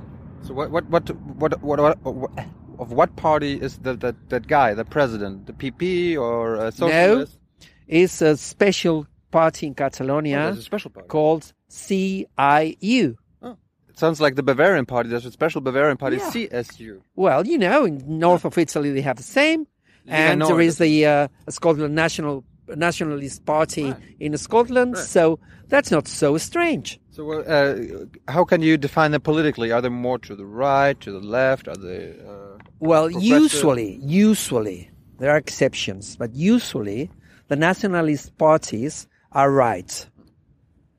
So 0.46 0.52
what 0.54 0.70
what 0.70 0.84
what 0.90 1.08
what 1.10 1.62
what, 1.62 1.78
what, 1.80 1.98
what 2.14 2.30
of 2.78 2.92
what 2.92 3.14
party 3.16 3.54
is 3.60 3.78
the, 3.78 3.94
that 3.96 4.16
that 4.30 4.46
guy, 4.46 4.74
the 4.74 4.84
president, 4.84 5.46
the 5.46 5.52
PP 5.52 6.18
or 6.18 6.56
a 6.56 6.72
socialist? 6.72 7.38
No, 7.60 7.66
it's 7.86 8.20
a 8.20 8.36
special 8.36 9.06
party 9.30 9.66
in 9.68 9.74
Catalonia 9.74 10.52
Oh, 10.54 10.58
a 10.58 10.62
special 10.62 10.90
party. 10.90 11.08
called 11.08 11.52
CIU. 11.70 13.16
Oh, 13.42 13.56
It 13.88 13.98
sounds 13.98 14.20
like 14.20 14.34
the 14.36 14.42
Bavarian 14.42 14.86
party. 14.86 15.08
There's 15.08 15.26
a 15.26 15.30
special 15.32 15.60
Bavarian 15.60 15.96
party, 15.96 16.16
Yeah. 16.16 16.30
CSU. 16.30 17.00
Well, 17.16 17.46
you 17.46 17.58
know, 17.58 17.84
in 17.84 18.02
north 18.18 18.44
of 18.44 18.56
Italy 18.58 18.90
they 18.92 19.00
have 19.02 19.16
the 19.16 19.22
same, 19.22 19.66
Yeah, 20.04 20.32
and 20.32 20.42
there 20.42 20.60
is 20.60 20.78
the 20.78 21.06
uh, 21.06 21.28
Scotland 21.48 21.94
National 21.94 22.44
Nationalist 22.68 23.44
Party 23.44 23.84
Right. 23.92 24.16
in 24.20 24.36
Scotland. 24.38 24.94
Right. 24.94 25.04
So 25.04 25.38
that's 25.68 25.90
not 25.90 26.08
so 26.08 26.38
strange. 26.38 27.00
So, 27.14 27.30
uh, 27.30 28.06
how 28.26 28.44
can 28.44 28.60
you 28.60 28.76
define 28.76 29.12
them 29.12 29.20
politically? 29.20 29.70
Are 29.70 29.80
they 29.80 29.88
more 29.88 30.18
to 30.18 30.34
the 30.34 30.44
right, 30.44 30.98
to 30.98 31.12
the 31.12 31.20
left? 31.20 31.68
Are 31.68 31.76
they? 31.76 32.16
Uh, 32.26 32.58
Well, 32.80 33.08
usually, 33.08 34.00
usually 34.02 34.90
there 35.20 35.30
are 35.30 35.36
exceptions, 35.36 36.16
but 36.16 36.34
usually 36.34 37.08
the 37.46 37.54
nationalist 37.54 38.36
parties 38.36 39.06
are 39.30 39.52
right. 39.52 40.06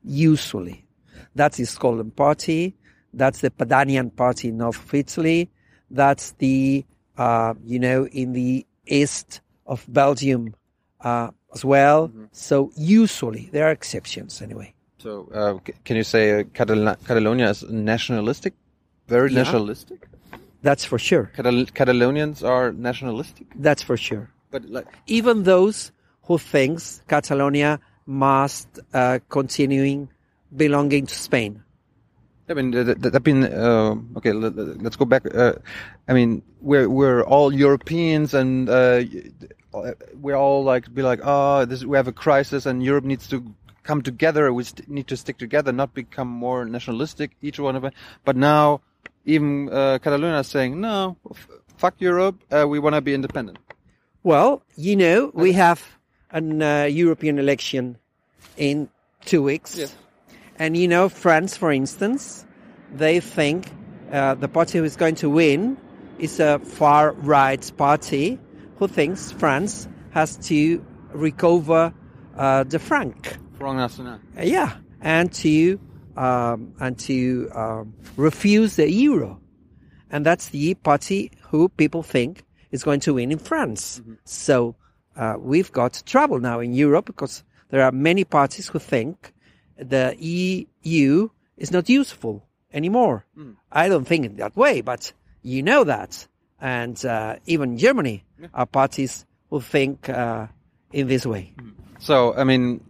Usually, 0.04 0.86
that's 1.34 1.58
the 1.58 1.66
Scotland 1.66 2.16
Party. 2.16 2.74
That's 3.12 3.42
the 3.42 3.50
Padanian 3.50 4.08
Party 4.16 4.48
in 4.48 4.56
North 4.56 4.82
of 4.82 4.94
Italy. 4.94 5.50
That's 5.90 6.32
the 6.38 6.86
uh, 7.18 7.52
you 7.62 7.78
know 7.78 8.06
in 8.06 8.32
the 8.32 8.64
east 8.86 9.42
of 9.66 9.84
Belgium 9.86 10.54
uh, 11.02 11.28
as 11.52 11.62
well. 11.62 12.10
So 12.32 12.72
usually 12.74 13.50
there 13.52 13.66
are 13.68 13.70
exceptions 13.70 14.40
anyway. 14.40 14.72
So, 14.98 15.28
uh, 15.34 15.58
can 15.84 15.96
you 15.96 16.04
say 16.04 16.40
uh, 16.40 16.44
Catalan- 16.54 16.96
Catalonia 17.04 17.50
is 17.50 17.62
nationalistic? 17.68 18.54
Very 19.08 19.30
Yeah. 19.30 19.42
nationalistic. 19.42 20.08
That's 20.62 20.84
for 20.84 20.98
sure. 20.98 21.30
Catal- 21.36 21.66
Catalonians 21.66 22.42
are 22.42 22.72
nationalistic, 22.72 23.46
That's 23.56 23.82
for 23.82 23.96
sure. 23.96 24.30
but 24.50 24.64
like 24.68 24.86
even 25.06 25.44
those 25.44 25.92
who 26.26 26.38
thinks 26.38 27.02
Catalonia 27.08 27.78
must 28.06 28.68
uh, 28.94 29.18
continuing 29.28 30.08
belonging 30.56 31.06
to 31.06 31.14
Spain. 31.14 31.62
I 32.48 32.54
mean, 32.54 32.72
th- 32.72 32.86
th- 32.86 32.98
that 33.12 33.22
been 33.22 33.42
uh, 33.44 33.94
okay. 34.16 34.32
Let, 34.32 34.54
let- 34.56 34.80
let's 34.82 34.96
go 34.96 35.04
back. 35.04 35.22
Uh, 35.34 35.54
I 36.08 36.12
mean, 36.14 36.42
we're 36.60 36.88
we're 36.88 37.22
all 37.22 37.52
Europeans, 37.52 38.34
and 38.34 38.68
uh, 38.68 39.02
we're 40.14 40.36
all 40.36 40.62
like 40.64 40.92
be 40.94 41.02
like, 41.02 41.20
oh, 41.24 41.64
this 41.64 41.84
we 41.84 41.96
have 41.96 42.08
a 42.08 42.12
crisis, 42.12 42.64
and 42.66 42.82
Europe 42.82 43.04
needs 43.04 43.26
to 43.28 43.42
come 43.86 44.02
together. 44.02 44.52
We 44.52 44.64
st- 44.64 44.88
need 44.88 45.06
to 45.08 45.16
stick 45.16 45.38
together, 45.38 45.72
not 45.72 45.94
become 45.94 46.28
more 46.28 46.64
nationalistic, 46.64 47.30
each 47.40 47.58
one 47.58 47.76
of 47.76 47.84
us. 47.84 47.92
But 48.24 48.36
now, 48.36 48.80
even 49.24 49.68
uh, 49.70 49.98
Catalonia 50.02 50.40
is 50.40 50.48
saying, 50.48 50.80
no, 50.80 51.16
f- 51.30 51.48
fuck 51.78 51.94
Europe. 51.98 52.42
Uh, 52.50 52.66
we 52.68 52.78
want 52.78 52.94
to 52.94 53.00
be 53.00 53.14
independent. 53.14 53.58
Well, 54.22 54.62
you 54.76 54.96
know, 54.96 55.30
we 55.32 55.52
have 55.52 55.80
an 56.30 56.60
uh, 56.60 56.84
European 56.84 57.38
election 57.38 57.96
in 58.56 58.88
two 59.24 59.42
weeks. 59.42 59.78
Yes. 59.78 59.94
And 60.58 60.76
you 60.76 60.88
know, 60.88 61.08
France, 61.08 61.56
for 61.56 61.70
instance, 61.70 62.44
they 62.92 63.20
think 63.20 63.70
uh, 64.10 64.34
the 64.34 64.48
party 64.48 64.78
who 64.78 64.84
is 64.84 64.96
going 64.96 65.14
to 65.16 65.30
win 65.30 65.76
is 66.18 66.40
a 66.40 66.58
far 66.58 67.12
right 67.12 67.72
party 67.76 68.38
who 68.78 68.88
thinks 68.88 69.32
France 69.32 69.86
has 70.10 70.36
to 70.48 70.84
recover 71.12 71.92
uh, 72.36 72.64
the 72.64 72.78
franc. 72.78 73.36
Front 73.58 73.78
National. 73.78 74.14
Uh, 74.36 74.42
yeah, 74.42 74.76
and 75.00 75.32
to 75.32 75.78
um, 76.16 76.74
and 76.80 76.98
to 77.00 77.50
um, 77.54 77.94
refuse 78.16 78.76
the 78.76 78.90
euro, 78.90 79.40
and 80.10 80.24
that's 80.24 80.48
the 80.48 80.74
party 80.74 81.30
who 81.50 81.68
people 81.68 82.02
think 82.02 82.44
is 82.70 82.84
going 82.84 83.00
to 83.00 83.14
win 83.14 83.32
in 83.32 83.38
France. 83.38 84.00
So 84.24 84.76
uh, 85.16 85.36
we've 85.38 85.72
got 85.72 86.02
trouble 86.06 86.40
now 86.40 86.60
in 86.60 86.72
Europe 86.74 87.06
because 87.06 87.44
there 87.70 87.82
are 87.82 87.92
many 87.92 88.24
parties 88.24 88.68
who 88.68 88.78
think 88.78 89.32
the 89.76 90.16
EU 90.18 91.28
is 91.56 91.70
not 91.70 91.88
useful 91.88 92.46
anymore. 92.72 93.24
I 93.72 93.88
don't 93.88 94.06
think 94.06 94.26
it 94.26 94.36
that 94.36 94.56
way, 94.56 94.80
but 94.80 95.12
you 95.42 95.62
know 95.62 95.84
that, 95.84 96.26
and 96.60 97.02
uh, 97.04 97.36
even 97.46 97.78
Germany 97.78 98.24
are 98.54 98.66
parties 98.66 99.26
who 99.50 99.60
think 99.60 100.08
uh, 100.08 100.46
in 100.92 101.08
this 101.08 101.24
way. 101.26 101.54
So, 101.98 102.34
I 102.34 102.44
mean, 102.44 102.80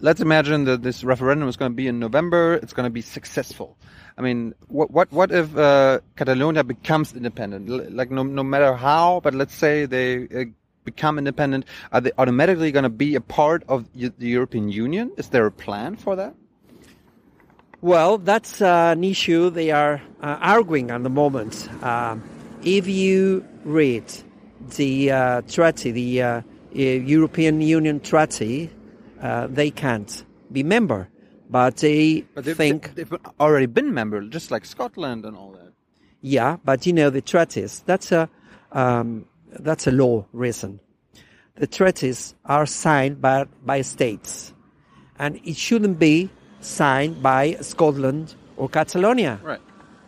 let's 0.00 0.20
imagine 0.20 0.64
that 0.64 0.82
this 0.82 1.04
referendum 1.04 1.48
is 1.48 1.56
going 1.56 1.72
to 1.72 1.76
be 1.76 1.86
in 1.86 1.98
November. 1.98 2.54
It's 2.54 2.72
going 2.72 2.84
to 2.84 2.90
be 2.90 3.02
successful. 3.02 3.76
I 4.16 4.22
mean, 4.22 4.54
what 4.66 4.90
what 4.90 5.12
what 5.12 5.30
if 5.30 5.56
uh, 5.56 6.00
Catalonia 6.16 6.64
becomes 6.64 7.14
independent? 7.14 7.68
Like 7.68 8.10
no 8.10 8.22
no 8.22 8.42
matter 8.42 8.74
how, 8.74 9.20
but 9.22 9.34
let's 9.34 9.54
say 9.54 9.86
they 9.86 10.28
uh, 10.28 10.44
become 10.84 11.18
independent, 11.18 11.66
are 11.92 12.00
they 12.00 12.12
automatically 12.18 12.72
going 12.72 12.82
to 12.82 12.96
be 13.06 13.14
a 13.14 13.20
part 13.20 13.62
of 13.68 13.86
the 13.94 14.12
European 14.18 14.70
Union? 14.70 15.12
Is 15.16 15.28
there 15.28 15.46
a 15.46 15.52
plan 15.52 15.96
for 15.96 16.16
that? 16.16 16.34
Well, 17.80 18.18
that's 18.18 18.60
uh, 18.60 18.94
an 18.96 19.04
issue 19.04 19.50
they 19.50 19.70
are 19.70 20.02
uh, 20.20 20.38
arguing 20.40 20.90
at 20.90 21.02
the 21.04 21.10
moment. 21.10 21.68
Um, 21.84 22.24
if 22.64 22.88
you 22.88 23.46
read 23.64 24.04
the 24.76 25.12
uh, 25.12 25.42
treaty, 25.42 25.92
the 25.92 26.22
uh, 26.22 26.28
uh, 26.28 26.42
European 26.72 27.60
Union 27.60 28.00
treaty, 28.00 28.70
uh, 29.20 29.46
they 29.48 29.70
can't 29.70 30.24
be 30.52 30.62
member, 30.62 31.08
but 31.50 31.76
they 31.78 32.24
But 32.34 32.44
they've, 32.44 32.56
think, 32.56 32.94
they've 32.94 33.12
already 33.38 33.66
been 33.66 33.92
member, 33.94 34.20
just 34.22 34.50
like 34.50 34.64
Scotland 34.64 35.24
and 35.24 35.36
all 35.36 35.52
that. 35.52 35.72
yeah, 36.20 36.56
but 36.64 36.86
you 36.86 36.92
know 36.92 37.10
the 37.10 37.20
treaties. 37.22 37.82
That's 37.86 38.12
a 38.12 38.28
um, 38.72 39.24
that's 39.50 39.86
a 39.86 39.90
law 39.90 40.24
reason. 40.32 40.80
The 41.56 41.66
treaties 41.66 42.34
are 42.44 42.66
signed 42.66 43.20
by 43.20 43.46
by 43.64 43.82
states, 43.82 44.52
and 45.18 45.40
it 45.44 45.56
shouldn't 45.56 45.98
be 45.98 46.28
signed 46.60 47.22
by 47.22 47.56
Scotland 47.60 48.34
or 48.56 48.68
Catalonia. 48.68 49.38
Right. 49.42 49.60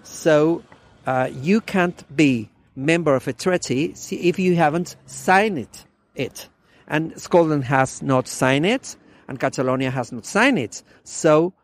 So 0.03 0.63
uh, 1.07 1.31
you 1.33 1.61
can't 1.61 2.05
be 2.17 2.49
member 2.77 3.15
of 3.15 3.29
a 3.29 3.33
treaty 3.33 3.95
if 4.11 4.39
you 4.39 4.57
haven't 4.57 4.97
signed 5.07 5.59
it, 5.59 5.87
it. 6.15 6.49
And 6.91 7.19
Scotland 7.19 7.65
has 7.65 8.03
not 8.03 8.27
signed 8.29 8.67
it, 8.67 8.97
and 9.29 9.39
Catalonia 9.39 9.91
has 9.91 10.11
not 10.13 10.27
signed 10.27 10.59
it. 10.59 10.83
So 11.05 11.55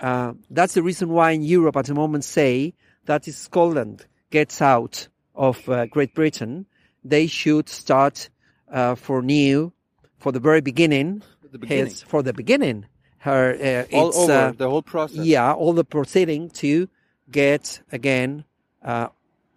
uh, 0.00 0.32
that's 0.50 0.74
the 0.74 0.82
reason 0.82 1.08
why 1.08 1.30
in 1.30 1.42
Europe 1.42 1.76
at 1.76 1.86
the 1.86 1.94
moment 1.94 2.24
say 2.24 2.74
that 3.06 3.28
if 3.28 3.36
Scotland 3.36 4.04
gets 4.30 4.60
out 4.60 5.06
of 5.34 5.66
uh, 5.68 5.86
Great 5.86 6.14
Britain, 6.14 6.66
they 7.04 7.28
should 7.28 7.68
start 7.68 8.28
uh, 8.72 8.96
for 8.96 9.22
new, 9.22 9.72
for 10.18 10.32
the 10.32 10.40
very 10.40 10.60
beginning, 10.60 11.22
The 11.52 11.58
beginning. 11.58 11.84
his- 11.86 12.02
for 12.02 12.22
the 12.22 12.32
beginning. 12.32 12.86
Her, 13.18 13.86
uh, 13.90 13.96
all 13.96 14.14
over 14.16 14.32
uh, 14.32 14.52
the 14.52 14.68
whole 14.70 14.82
process. 14.82 15.24
yeah, 15.26 15.52
all 15.52 15.72
the 15.72 15.84
proceeding 15.84 16.48
to 16.62 16.88
get 17.30 17.80
again 17.90 18.44
uh, 18.84 19.08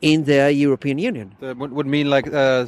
in 0.02 0.24
the 0.24 0.52
European 0.52 0.98
Union. 0.98 1.36
That 1.40 1.56
would, 1.58 1.86
mean 1.86 2.10
like 2.10 2.28
uh, 2.34 2.66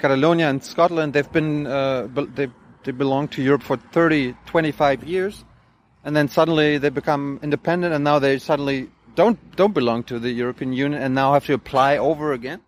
Catalonia 0.00 0.48
and 0.48 0.62
Scotland, 0.64 1.12
they've 1.12 1.30
been, 1.32 1.66
uh, 1.66 2.08
they, 2.34 2.48
they 2.84 2.92
belong 2.92 3.28
to 3.28 3.42
Europe 3.42 3.62
for 3.62 3.76
30, 3.76 4.34
25 4.46 5.04
years. 5.04 5.44
And 6.04 6.16
then 6.16 6.28
suddenly 6.28 6.78
they 6.78 6.88
become 6.88 7.38
independent 7.42 7.92
and 7.94 8.02
now 8.02 8.18
they 8.18 8.38
suddenly 8.38 8.88
don't, 9.14 9.38
don't 9.56 9.74
belong 9.74 10.04
to 10.04 10.18
the 10.18 10.30
European 10.30 10.72
Union 10.72 11.00
and 11.02 11.14
now 11.14 11.34
have 11.34 11.44
to 11.46 11.52
apply 11.54 11.98
over 11.98 12.32
again. 12.32 12.60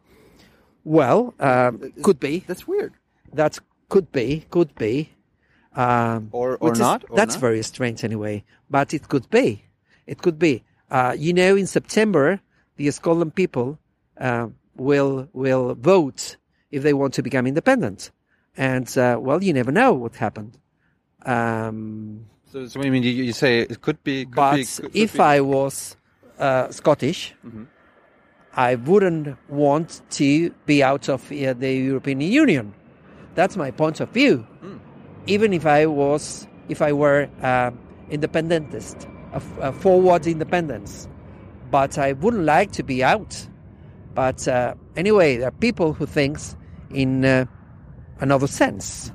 Well, 0.85 1.35
um, 1.41 1.93
could 2.03 2.21
be. 2.21 2.45
That's 2.47 2.67
weird. 2.69 2.93
That 3.33 3.59
could 3.89 4.13
be. 4.13 4.45
Could 4.51 4.75
be. 4.75 5.11
Um, 5.75 6.29
Or- 6.33 6.57
or 6.61 6.69
which 6.69 6.73
is- 6.75 6.81
not, 6.81 7.05
or 7.09 7.17
that's 7.17 7.37
not? 7.37 7.41
very 7.41 7.63
strange 7.63 8.05
anyway. 8.05 8.45
But 8.69 8.93
it 8.93 9.09
could 9.09 9.31
be. 9.31 9.65
It 10.07 10.21
could 10.21 10.39
be. 10.39 10.65
Uh, 10.91 11.15
you 11.17 11.33
know, 11.33 11.57
in 11.57 11.67
September, 11.67 12.41
the 12.77 12.91
Scotland 12.91 13.35
people 13.35 13.79
uh, 14.21 14.49
will 14.77 15.29
will 15.33 15.75
vote 15.75 16.37
if 16.73 16.83
they 16.83 16.95
want 16.95 17.15
to 17.15 17.23
become 17.23 17.47
independent. 17.47 18.11
And 18.57 18.89
uh, 18.99 19.19
well, 19.21 19.43
you 19.43 19.53
never 19.53 19.71
know 19.73 19.93
what 19.93 20.17
happened. 20.17 20.59
Um, 21.25 22.27
So, 22.53 22.67
so 22.67 22.81
I 22.81 22.91
mean, 22.91 23.03
you, 23.03 23.11
you 23.11 23.33
say 23.33 23.61
it 23.61 23.81
could 23.81 24.03
be, 24.05 24.25
could 24.27 24.35
but 24.35 24.57
be, 24.57 24.65
could, 24.65 24.83
could 24.83 24.97
if 24.97 25.13
be. 25.15 25.21
I 25.21 25.41
was 25.41 25.97
uh, 26.39 26.71
Scottish, 26.71 27.35
Mm-hmm. 27.47 27.65
I 28.55 28.75
wouldn't 28.75 29.39
want 29.49 30.03
to 30.11 30.51
be 30.67 30.83
out 30.83 31.09
of 31.09 31.33
uh, 31.33 31.55
the 31.55 31.73
European 31.73 32.21
Union. 32.21 32.75
That's 33.35 33.57
my 33.57 33.71
point 33.71 34.01
of 34.01 34.11
view. 34.11 34.45
Hmm. 34.61 34.77
Even 35.27 35.55
if 35.55 35.65
I 35.65 35.87
was, 35.87 36.47
if 36.69 36.83
I 36.83 36.93
were 36.93 37.31
uh, 37.41 37.71
independentist, 38.11 39.09
a 39.33 39.73
forward 39.73 40.27
independence, 40.27 41.09
but 41.71 41.97
I 41.97 42.13
wouldn't 42.13 42.45
like 42.45 42.73
to 42.73 42.83
be 42.83 43.03
out. 43.03 43.49
But 44.15 44.47
uh, 44.47 44.75
anyway, 44.97 45.39
there 45.39 45.49
are 45.49 45.53
people 45.53 45.95
who 45.95 46.05
thinks 46.05 46.55
in 46.93 47.25
uh, 47.25 47.47
another 48.21 48.47
sense. 48.47 49.13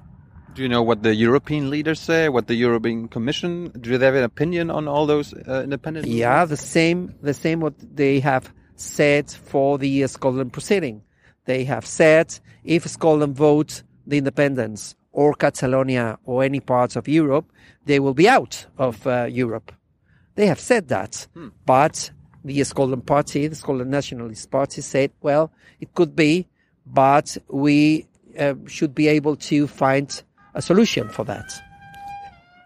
Do 0.53 0.63
you 0.63 0.69
know 0.69 0.81
what 0.81 1.03
the 1.03 1.13
European 1.13 1.69
leaders 1.69 1.99
say? 1.99 2.29
What 2.29 2.47
the 2.47 2.55
European 2.55 3.07
Commission? 3.07 3.69
Do 3.79 3.97
they 3.97 4.05
have 4.05 4.15
an 4.15 4.23
opinion 4.23 4.71
on 4.71 4.87
all 4.87 5.05
those 5.05 5.33
uh, 5.33 5.61
independent? 5.63 6.07
Yeah, 6.07 6.45
the 6.45 6.57
same, 6.57 7.13
the 7.21 7.33
same 7.33 7.59
what 7.59 7.75
they 7.95 8.19
have 8.21 8.51
said 8.75 9.29
for 9.29 9.77
the 9.77 10.03
uh, 10.03 10.07
Scotland 10.07 10.53
proceeding. 10.53 11.03
They 11.45 11.63
have 11.65 11.85
said 11.85 12.39
if 12.63 12.87
Scotland 12.87 13.35
votes 13.35 13.83
the 14.07 14.17
independence 14.17 14.95
or 15.11 15.33
Catalonia 15.33 16.17
or 16.25 16.43
any 16.43 16.59
parts 16.59 16.95
of 16.95 17.07
Europe, 17.07 17.51
they 17.85 17.99
will 17.99 18.13
be 18.13 18.27
out 18.27 18.65
of 18.77 19.05
uh, 19.05 19.25
Europe. 19.25 19.71
They 20.35 20.47
have 20.47 20.59
said 20.59 20.87
that, 20.89 21.27
but 21.65 22.11
the 22.43 22.63
Scotland 22.63 23.05
Party, 23.05 23.47
the 23.47 23.55
Scotland 23.55 23.91
Nationalist 23.91 24.49
Party, 24.51 24.81
said, 24.81 25.11
well, 25.21 25.51
it 25.79 25.93
could 25.93 26.15
be, 26.15 26.47
but 26.93 27.37
we 27.49 28.07
uh, 28.39 28.53
should 28.67 28.93
be 28.93 29.07
able 29.07 29.35
to 29.35 29.67
find 29.67 30.21
a 30.53 30.61
solution 30.61 31.09
for 31.09 31.23
that. 31.25 31.51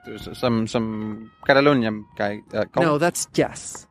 There's 0.06 0.38
some 0.38 0.68
some 0.68 1.32
Catalonian 1.46 2.06
guy. 2.16 2.42
Uh, 2.54 2.66
No, 2.76 2.98
that's 2.98 3.28
yes. 3.36 3.88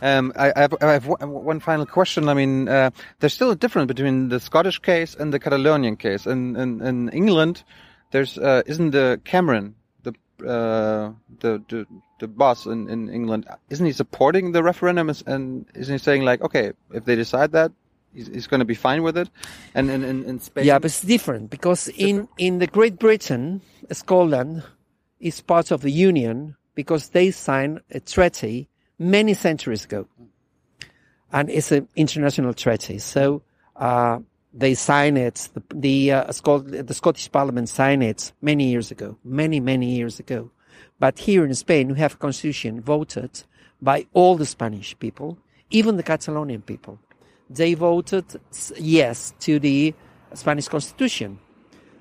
Um, 0.00 0.32
I, 0.36 0.52
I 0.54 0.60
have, 0.60 0.74
I 0.80 0.92
have 0.92 1.06
one 1.06 1.30
one 1.30 1.60
final 1.60 1.86
question. 1.86 2.28
I 2.28 2.34
mean, 2.34 2.68
uh, 2.68 2.90
there's 3.18 3.34
still 3.34 3.50
a 3.50 3.56
difference 3.56 3.88
between 3.88 4.28
the 4.28 4.40
Scottish 4.40 4.78
case 4.78 5.14
and 5.14 5.32
the 5.32 5.40
Catalonian 5.40 5.96
case. 5.96 6.26
In 6.26 6.54
in, 6.56 6.82
in 6.82 7.08
England, 7.08 7.64
there's 8.10 8.38
uh, 8.38 8.62
isn't 8.66 8.90
the 8.90 9.20
Cameron 9.24 9.74
the 10.02 10.12
uh, 10.46 11.12
the, 11.40 11.62
the 11.68 11.86
the 12.20 12.28
boss 12.28 12.66
in, 12.66 12.88
in 12.88 13.08
England 13.08 13.46
isn't 13.70 13.86
he 13.86 13.92
supporting 13.92 14.52
the 14.52 14.62
referendum 14.62 15.10
and 15.26 15.66
isn't 15.74 15.94
he 15.94 15.98
saying 15.98 16.22
like 16.22 16.40
okay 16.42 16.72
if 16.92 17.04
they 17.04 17.14
decide 17.14 17.52
that 17.52 17.70
he's, 18.18 18.28
he's 18.34 18.46
going 18.46 18.58
to 18.58 18.70
be 18.74 18.74
fine 18.74 19.02
with 19.02 19.16
it 19.16 19.28
and 19.74 19.90
in 19.90 20.02
in, 20.04 20.24
in 20.24 20.40
Spain 20.40 20.64
Yeah, 20.64 20.78
but 20.78 20.86
it's 20.86 21.02
different 21.02 21.50
because 21.50 21.88
in, 21.88 22.28
in 22.36 22.58
the 22.58 22.66
Great 22.66 22.98
Britain, 22.98 23.62
Scotland 23.92 24.64
is 25.20 25.40
part 25.40 25.70
of 25.70 25.80
the 25.82 25.90
Union 25.90 26.56
because 26.74 27.10
they 27.10 27.30
signed 27.30 27.80
a 27.90 28.00
treaty 28.00 28.68
many 28.98 29.34
centuries 29.34 29.84
ago. 29.84 30.06
And 31.32 31.50
it's 31.50 31.72
an 31.72 31.88
international 31.94 32.54
treaty. 32.54 32.98
So, 32.98 33.42
uh, 33.76 34.18
they 34.54 34.74
signed 34.74 35.18
it, 35.18 35.48
the, 35.54 35.62
the, 35.74 36.12
uh, 36.12 36.32
Scot- 36.32 36.86
the 36.90 36.94
Scottish 36.94 37.30
Parliament 37.30 37.68
signed 37.68 38.02
it 38.02 38.32
many 38.40 38.70
years 38.70 38.90
ago, 38.90 39.18
many, 39.24 39.60
many 39.60 39.94
years 39.94 40.18
ago. 40.18 40.50
But 40.98 41.18
here 41.18 41.44
in 41.44 41.54
Spain, 41.54 41.88
we 41.92 41.98
have 41.98 42.14
a 42.14 42.16
constitution 42.16 42.80
voted 42.80 43.44
by 43.80 44.06
all 44.14 44.36
the 44.36 44.46
Spanish 44.46 44.98
people, 44.98 45.38
even 45.70 45.96
the 45.96 46.02
Catalonian 46.02 46.62
people. 46.62 46.98
They 47.50 47.74
voted 47.74 48.24
yes 48.78 49.32
to 49.40 49.58
the 49.58 49.94
Spanish 50.34 50.68
constitution. 50.68 51.38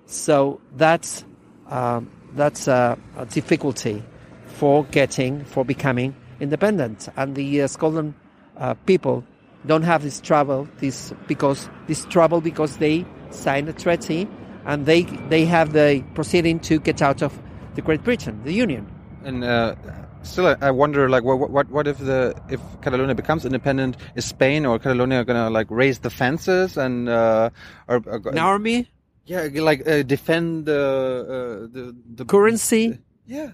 So 0.06 0.60
that's 0.75 1.25
um, 1.70 2.10
that's 2.34 2.68
a, 2.68 2.98
a 3.18 3.25
difficulty 3.25 4.04
for 4.46 4.86
getting 4.86 5.44
for 5.46 5.66
becoming 5.66 6.16
independent, 6.39 7.10
and 7.16 7.36
the 7.36 7.63
uh, 7.63 7.68
Scotland 7.68 8.13
uh, 8.58 8.74
people 8.86 9.24
don't 9.66 9.84
have 9.84 10.04
this 10.04 10.22
trouble. 10.22 10.68
This 10.80 11.13
because 11.27 11.70
this 11.88 12.06
trouble 12.06 12.42
because 12.42 12.77
they 12.77 13.06
signed 13.32 13.70
a 13.70 13.74
treaty 13.74 14.27
and 14.66 14.86
they 14.86 15.04
they 15.30 15.46
have 15.46 15.74
the 15.74 16.04
proceeding 16.13 16.60
to 16.60 16.80
get 16.80 17.01
out 17.01 17.22
of 17.22 17.38
the 17.75 17.82
Great 17.82 18.04
Britain, 18.04 18.42
the 18.44 18.54
Union. 18.54 18.88
And 19.24 19.44
uh, 19.44 19.75
still, 20.29 20.55
I- 20.62 20.72
wonder, 20.72 21.10
like, 21.10 21.24
what, 21.24 21.50
what, 21.50 21.69
what 21.69 21.88
if 21.88 21.98
the 21.98 22.36
if 22.50 22.62
Catalonia 22.81 23.15
becomes 23.15 23.46
independent? 23.46 23.98
Is 24.15 24.25
Spain 24.25 24.65
or 24.65 24.79
Catalonia 24.79 25.24
gonna 25.25 25.50
like 25.50 25.67
raise 25.69 26.00
the 26.00 26.10
fences 26.10 26.77
and 26.77 27.10
uh, 27.10 27.50
or, 27.88 28.01
or 28.05 28.22
An 28.29 28.38
army, 28.38 28.89
yeah, 29.25 29.48
like 29.53 29.88
uh, 29.88 30.03
defend 30.03 30.65
the 30.65 30.74
uh, 30.79 31.74
the 31.74 31.96
the 32.15 32.25
currency. 32.25 33.00
Yeah. 33.25 33.51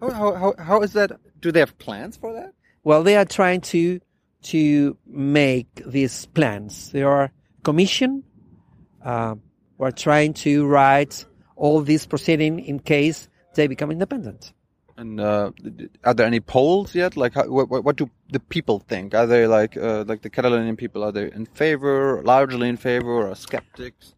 How, 0.00 0.10
how 0.10 0.34
how 0.34 0.54
how 0.58 0.82
is 0.82 0.92
that? 0.94 1.12
Do 1.40 1.52
they 1.52 1.60
have 1.60 1.76
plans 1.78 2.16
for 2.16 2.32
that? 2.32 2.54
Well, 2.84 3.02
they 3.02 3.16
are 3.16 3.26
trying 3.26 3.60
to 3.72 4.00
to 4.44 4.96
make 5.06 5.82
these 5.86 6.26
plans. 6.26 6.90
They 6.90 7.02
are 7.02 7.30
commission. 7.62 8.24
Uh, 9.04 9.34
who 9.80 9.84
are 9.84 9.92
trying 9.92 10.34
to 10.34 10.66
write 10.66 11.24
all 11.56 11.80
these 11.80 12.04
proceeding 12.06 12.60
in 12.60 12.78
case 12.78 13.28
they 13.54 13.66
become 13.66 13.90
independent. 13.90 14.52
And 15.00 15.18
uh, 15.18 15.52
are 16.04 16.12
there 16.12 16.26
any 16.26 16.40
polls 16.40 16.94
yet? 16.94 17.16
Like, 17.16 17.32
how, 17.32 17.48
what, 17.48 17.82
what 17.82 17.96
do 17.96 18.10
the 18.30 18.38
people 18.38 18.80
think? 18.80 19.14
Are 19.14 19.26
they 19.26 19.46
like 19.46 19.74
uh, 19.74 20.04
like 20.06 20.20
the 20.20 20.28
Catalonian 20.28 20.76
people? 20.76 21.02
Are 21.02 21.10
they 21.10 21.32
in 21.32 21.46
favor, 21.46 22.20
largely 22.22 22.68
in 22.68 22.76
favor, 22.76 23.10
or 23.10 23.34
skeptics? 23.34 24.14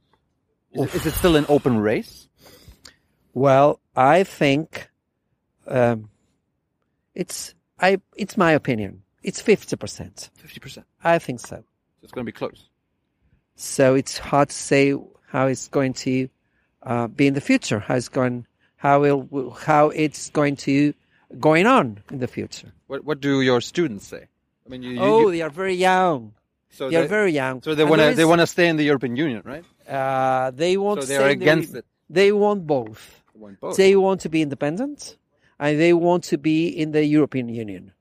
Is, 0.73 0.83
it, 0.83 0.95
is 0.97 1.07
it 1.07 1.13
still 1.13 1.37
an 1.37 1.47
open 1.49 1.79
race? 1.79 2.29
Well, 3.33 3.79
I 3.95 4.25
think 4.25 4.91
um, 5.69 6.11
it's 7.15 7.55
I 7.79 8.01
it's 8.17 8.37
my 8.37 8.51
opinion. 8.51 9.05
It's 9.23 9.41
fifty 9.41 9.77
percent. 9.77 10.31
Fifty 10.35 10.59
percent. 10.59 10.87
I 11.05 11.21
think 11.21 11.39
so. 11.39 11.63
It's 12.03 12.11
going 12.11 12.27
to 12.27 12.33
be 12.33 12.37
close. 12.37 12.69
So 13.55 13.95
it's 13.95 14.19
hard 14.19 14.49
to 14.49 14.55
say 14.57 14.97
how 15.29 15.47
it's 15.47 15.69
going 15.69 15.93
to 15.93 16.29
uh, 16.83 17.07
be 17.07 17.29
in 17.29 17.35
the 17.35 17.41
future. 17.41 17.79
How 17.79 17.95
it's 17.95 18.09
going, 18.09 18.49
how 18.85 18.97
it, 19.11 19.17
will- 19.33 19.51
how 19.69 19.85
it's 20.05 20.23
going 20.31 20.57
to 20.67 20.75
going 21.49 21.67
on 21.67 21.85
in 22.13 22.19
the 22.25 22.27
future. 22.37 22.71
What 22.91 23.01
what 23.09 23.19
do 23.27 23.33
your 23.51 23.61
students 23.61 24.05
say? 24.13 24.23
I 24.67 24.69
mean, 24.73 24.83
you, 24.83 24.91
you, 24.93 25.01
oh, 25.01 25.21
you- 25.21 25.31
they 25.35 25.43
are 25.47 25.55
very 25.63 25.75
young. 25.91 26.21
so 26.79 26.83
They 26.91 26.97
are 27.03 27.09
very 27.19 27.33
young. 27.43 27.63
so 27.63 27.75
they 27.79 27.85
want 27.91 28.01
to 28.03 28.15
they 28.21 28.25
want 28.33 28.41
to 28.41 28.47
stay 28.57 28.67
in 28.73 28.77
the 28.77 28.87
European 28.91 29.15
Union, 29.27 29.41
right? 29.53 29.65
Uh, 29.99 30.51
they 30.63 30.77
want. 30.85 30.97
So 31.01 31.07
they 31.07 31.15
stay 31.17 31.25
are 31.25 31.31
in 31.31 31.39
the- 31.39 31.45
against 31.45 31.75
it. 31.79 31.85
They 32.19 32.31
want 32.45 32.61
both. 32.67 33.01
They 33.35 33.41
want 33.45 33.61
both. 33.61 33.77
They 33.77 33.93
want 34.07 34.19
to 34.25 34.29
be 34.29 34.41
independent, 34.43 35.17
and 35.63 35.71
they 35.83 35.93
want 35.93 36.23
to 36.33 36.37
be 36.51 36.57
in 36.83 36.89
the 36.93 37.05
European 37.17 37.49
Union. 37.65 37.93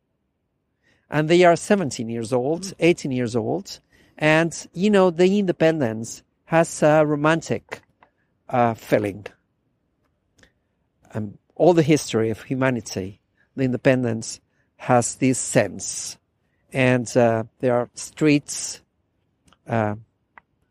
And 1.10 1.28
they 1.30 1.44
are 1.44 1.56
17 1.56 2.10
years 2.10 2.32
old, 2.34 2.74
18 2.80 3.12
years 3.12 3.36
old, 3.36 3.80
and 4.18 4.52
you 4.74 4.90
know 4.90 5.12
the 5.12 5.30
independence 5.40 6.24
has 6.46 6.84
a 6.84 7.06
romantic 7.06 7.82
uh, 8.50 8.74
feeling. 8.74 9.26
Um, 11.14 11.38
all 11.56 11.74
the 11.74 11.84
history 11.84 12.30
of 12.30 12.44
humanity, 12.44 13.20
the 13.56 13.64
independence 13.64 14.40
has 14.78 15.16
this 15.16 15.38
sense, 15.38 16.18
and 16.74 17.06
uh, 17.18 17.44
there 17.60 17.76
are 17.76 17.90
streets, 17.94 18.82
uh, 19.68 19.96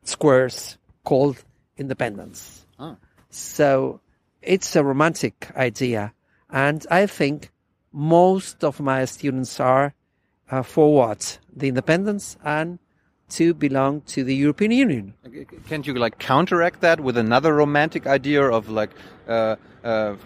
squares 0.03 0.79
called 1.05 1.45
independence. 1.77 2.67
Ah. 2.79 2.97
So 3.31 4.01
it's 4.43 4.75
a 4.77 4.85
romantic 4.85 5.51
idea. 5.57 6.13
And 6.51 6.85
I 6.91 7.07
think 7.07 7.51
most 7.93 8.65
of 8.65 8.81
my 8.81 9.05
students 9.05 9.61
are 9.61 9.95
uh, 10.51 10.63
for 10.63 10.93
what? 10.95 11.39
The 11.55 11.69
independence 11.69 12.37
and 12.45 12.79
to 13.31 13.55
belong 13.55 14.01
to 14.03 14.25
the 14.25 14.35
European 14.35 14.73
Union. 14.73 15.15
Can't 15.69 15.87
you 15.87 15.95
like 15.95 16.19
counteract 16.19 16.81
that 16.81 17.01
with 17.01 17.17
another 17.17 17.55
romantic 17.55 18.07
idea 18.07 18.43
of 18.43 18.69
like 18.69 18.91
uh, 19.29 19.57
uh, 19.85 20.17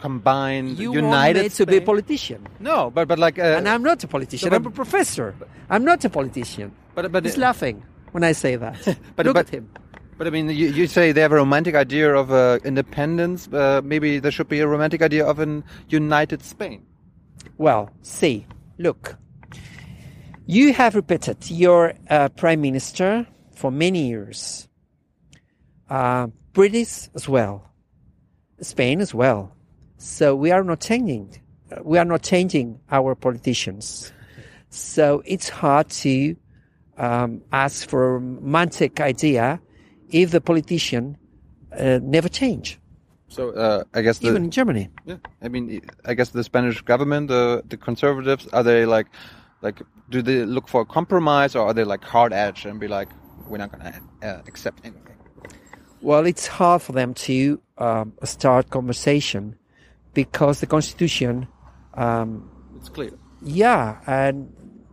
combined 0.00 0.78
You 0.78 0.92
united 0.94 1.42
want 1.42 1.52
to 1.54 1.66
be 1.66 1.76
a 1.76 1.80
politician. 1.80 2.46
No, 2.58 2.90
but 2.90 3.08
but 3.08 3.18
like 3.18 3.38
uh, 3.38 3.56
and 3.58 3.68
I'm 3.68 3.82
not 3.82 4.02
a 4.04 4.08
politician. 4.08 4.48
but- 4.50 4.56
I'm 4.56 4.66
a 4.66 4.70
professor. 4.70 5.34
I'm 5.68 5.84
not 5.84 6.04
a 6.04 6.10
politician. 6.10 6.72
but 6.94 7.12
but 7.12 7.24
He's 7.24 7.36
laughing 7.36 7.82
when 8.12 8.24
I 8.24 8.32
say 8.32 8.56
that. 8.56 8.76
But- 9.16 9.26
Look 9.26 9.34
but- 9.34 9.46
at 9.46 9.54
him. 9.54 9.68
But 10.18 10.26
I 10.26 10.30
mean, 10.30 10.50
you, 10.50 10.68
you 10.68 10.86
say 10.86 11.12
they 11.12 11.22
have 11.22 11.32
a 11.32 11.36
romantic 11.36 11.74
idea 11.74 12.12
of 12.14 12.30
uh, 12.30 12.58
independence. 12.62 13.48
Uh, 13.48 13.80
maybe 13.82 14.18
there 14.18 14.30
should 14.30 14.50
be 14.50 14.60
a 14.60 14.66
romantic 14.66 15.00
idea 15.00 15.24
of 15.24 15.38
an 15.38 15.64
united 15.88 16.42
Spain. 16.44 16.84
Well, 17.56 17.88
see, 18.02 18.44
look. 18.76 19.16
You 20.50 20.72
have 20.72 20.96
repeated 20.96 21.48
your 21.48 21.92
uh, 22.08 22.28
prime 22.30 22.60
minister 22.60 23.24
for 23.54 23.70
many 23.70 24.08
years. 24.08 24.66
Uh, 25.88 26.26
British 26.52 27.08
as 27.14 27.28
well, 27.28 27.70
Spain 28.60 29.00
as 29.00 29.14
well. 29.14 29.54
So 29.98 30.34
we 30.34 30.50
are 30.50 30.64
not 30.64 30.80
changing. 30.80 31.40
uh, 31.70 31.84
We 31.84 31.98
are 31.98 32.04
not 32.04 32.22
changing 32.22 32.80
our 32.90 33.14
politicians. 33.14 34.12
So 34.70 35.22
it's 35.24 35.48
hard 35.48 35.88
to 36.02 36.34
um, 36.98 37.42
ask 37.52 37.88
for 37.88 38.16
a 38.16 38.18
romantic 38.18 39.00
idea 39.00 39.60
if 40.08 40.32
the 40.32 40.40
politician 40.40 41.16
uh, 41.78 42.00
never 42.02 42.28
change. 42.28 42.80
So 43.28 43.50
uh, 43.50 43.84
I 43.94 44.02
guess 44.02 44.18
the 44.18 44.30
Even 44.30 44.46
in 44.46 44.50
Germany. 44.50 44.88
yeah, 45.06 45.18
I 45.40 45.46
mean, 45.46 45.80
I 46.04 46.14
guess 46.14 46.30
the 46.30 46.42
Spanish 46.42 46.82
government, 46.82 47.28
the 47.28 47.62
the 47.68 47.76
conservatives, 47.76 48.48
are 48.52 48.64
they 48.64 48.84
like 48.84 49.06
like 49.62 49.80
do 50.10 50.22
they 50.22 50.44
look 50.44 50.68
for 50.68 50.80
a 50.82 50.84
compromise 50.84 51.54
or 51.56 51.66
are 51.68 51.74
they 51.74 51.84
like 51.84 52.02
hard 52.04 52.32
edge 52.32 52.66
and 52.66 52.78
be 52.80 52.88
like 52.88 53.08
we're 53.48 53.58
not 53.58 53.72
gonna 53.72 54.00
uh, 54.22 54.40
accept 54.46 54.80
anything? 54.84 55.02
Well, 56.02 56.26
it's 56.26 56.46
hard 56.46 56.82
for 56.82 56.92
them 56.92 57.14
to 57.14 57.60
um, 57.78 58.14
start 58.24 58.70
conversation 58.70 59.56
because 60.14 60.60
the 60.60 60.66
constitution, 60.66 61.46
um, 61.94 62.50
It's 62.76 62.88
clear. 62.88 63.10
yeah, 63.42 64.00
and 64.06 64.52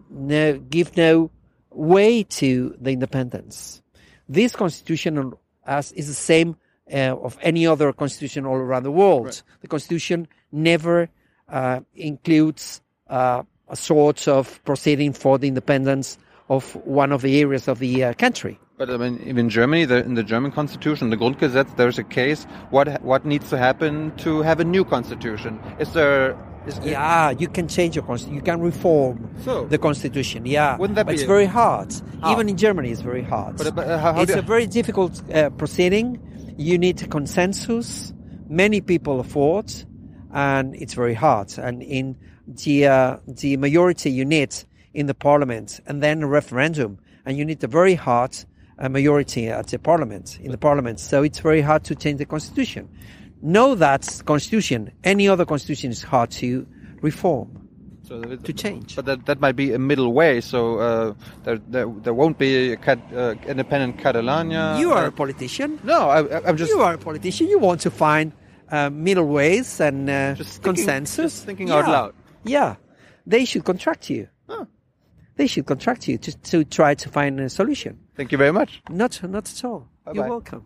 no, 0.09 0.57
give 0.59 0.95
no 0.97 1.31
way 1.71 2.23
to 2.23 2.75
the 2.79 2.91
independence. 2.91 3.81
This 4.27 4.55
constitution 4.55 5.33
as 5.65 5.91
is 5.93 6.07
the 6.07 6.13
same 6.13 6.57
uh, 6.91 7.15
of 7.17 7.37
any 7.41 7.67
other 7.67 7.91
constitution 7.93 8.45
all 8.45 8.55
around 8.55 8.83
the 8.83 8.91
world. 8.91 9.41
The 9.61 9.67
constitution 9.67 10.27
never 10.51 11.09
uh, 11.49 11.81
includes 11.95 12.81
uh, 13.67 13.73
a 13.73 13.75
sort 13.75 14.27
of 14.27 14.63
proceeding 14.65 15.13
for 15.13 15.37
the 15.37 15.47
independence 15.47 16.17
of 16.49 16.75
one 16.85 17.11
of 17.11 17.21
the 17.21 17.39
areas 17.41 17.67
of 17.67 17.79
the 17.79 18.03
uh, 18.03 18.13
country. 18.13 18.57
But 18.77 18.89
I 18.89 18.97
mean, 18.97 19.19
even 19.21 19.37
in 19.37 19.49
Germany, 19.49 19.85
the, 19.85 20.03
in 20.05 20.13
the 20.13 20.23
German 20.23 20.51
constitution, 20.51 21.09
the 21.09 21.17
Grundgesetz, 21.17 21.75
there's 21.77 21.97
a 21.97 22.03
case. 22.03 22.45
What 22.69 23.01
what 23.01 23.25
needs 23.25 23.49
to 23.49 23.57
happen 23.57 24.11
to 24.17 24.41
have 24.43 24.59
a 24.59 24.63
new 24.63 24.85
constitution? 24.85 25.59
Is 25.79 25.93
there? 25.93 26.37
Is 26.67 26.79
Yeah, 26.83 27.31
you 27.31 27.47
can 27.47 27.67
change 27.67 27.95
your 27.95 28.05
constitution. 28.05 28.35
You 28.35 28.41
can 28.43 28.59
reform 28.61 29.29
So? 29.43 29.65
the 29.65 29.77
constitution. 29.77 30.45
Yeah, 30.45 30.77
Wouldn't 30.77 30.95
that 30.95 31.05
but 31.05 31.11
be 31.11 31.15
it's 31.15 31.23
a- 31.23 31.27
very 31.27 31.45
hard. 31.47 31.93
How? 32.21 32.33
Even 32.33 32.49
in 32.49 32.57
Germany, 32.57 32.91
it's 32.91 33.01
very 33.01 33.23
hard. 33.23 33.57
But, 33.57 33.73
but 33.73 33.87
uh, 33.87 33.97
how, 33.97 34.13
how 34.13 34.21
it's 34.21 34.33
a 34.35 34.41
very 34.41 34.67
difficult 34.67 35.21
uh, 35.33 35.49
proceeding. 35.51 36.19
You 36.57 36.77
need 36.77 37.01
a 37.01 37.07
consensus. 37.07 38.13
Many 38.49 38.81
people 38.81 39.23
vote, 39.23 39.85
and 40.33 40.75
it's 40.75 40.93
very 40.93 41.13
hard. 41.13 41.57
And 41.57 41.81
in 41.83 42.15
the 42.47 42.87
uh, 42.87 43.17
the 43.27 43.57
majority 43.57 44.09
you 44.11 44.25
need 44.25 44.55
in 44.93 45.05
the 45.07 45.13
parliament, 45.13 45.79
and 45.85 46.01
then 46.01 46.23
a 46.23 46.27
referendum, 46.27 46.97
and 47.25 47.37
you 47.37 47.45
need 47.45 47.63
a 47.63 47.67
very 47.67 47.95
hard 47.95 48.35
uh, 48.79 48.89
majority 48.89 49.47
at 49.49 49.67
the 49.67 49.79
parliament 49.79 50.39
in 50.41 50.51
the 50.51 50.57
parliament. 50.57 50.99
So 50.99 51.23
it's 51.23 51.39
very 51.39 51.61
hard 51.61 51.83
to 51.85 51.95
change 51.95 52.17
the 52.19 52.25
constitution. 52.25 52.89
Know 53.41 53.75
that 53.75 54.21
constitution, 54.25 54.91
any 55.03 55.27
other 55.27 55.45
constitution, 55.45 55.91
is 55.91 56.01
hard 56.03 56.31
to 56.31 56.65
reform 57.01 57.67
so 58.07 58.21
to 58.21 58.53
change. 58.53 58.95
But 58.95 59.05
that, 59.05 59.25
that 59.25 59.39
might 59.41 59.55
be 59.57 59.73
a 59.73 59.79
middle 59.79 60.13
way. 60.13 60.39
So 60.41 60.79
uh, 60.79 61.13
there, 61.43 61.59
there 61.67 61.85
there 62.03 62.13
won't 62.13 62.37
be 62.39 62.71
a 62.71 62.77
cat, 62.77 62.99
uh, 63.13 63.35
independent 63.45 63.99
Catalonia. 63.99 64.77
you 64.79 64.91
are 64.93 65.03
Uh, 65.05 65.07
a 65.09 65.11
politician. 65.11 65.77
no, 65.83 66.09
I, 66.09 66.19
I- 66.23 66.41
I'm 66.47 66.57
just 66.57 66.71
you 66.71 66.79
are 66.81 66.93
a 66.93 66.97
politician. 66.97 67.47
You 67.49 67.59
want 67.59 67.81
to 67.81 67.91
find 67.91 68.31
uh, 68.71 68.89
middle 68.89 69.27
ways 69.27 69.79
and 69.79 70.09
uh, 70.09 70.33
Just 70.35 70.61
thinking- 70.61 70.75
consensus. 70.85 71.33
just 71.33 71.45
thinking 71.45 71.69
out 71.71 71.85
Yeah. 71.85 71.91
loud. 71.91 72.13
Yeah, 72.43 72.75
they 73.25 73.45
should 73.45 73.63
contract 73.63 74.09
you. 74.09 74.27
Oh. 74.49 74.67
They 75.35 75.47
should 75.47 75.65
contract 75.65 76.07
you 76.07 76.17
to, 76.17 76.31
to 76.51 76.63
try 76.63 76.95
to 76.95 77.09
find 77.09 77.39
a 77.39 77.49
solution. 77.49 77.99
thank 78.15 78.31
you 78.31 78.37
very 78.37 78.51
much. 78.53 78.81
Not, 78.89 79.21
not 79.23 79.49
at 79.51 79.63
all. 79.65 79.87
Bye-bye. 80.05 80.15
You're 80.15 80.29
welcome. 80.29 80.65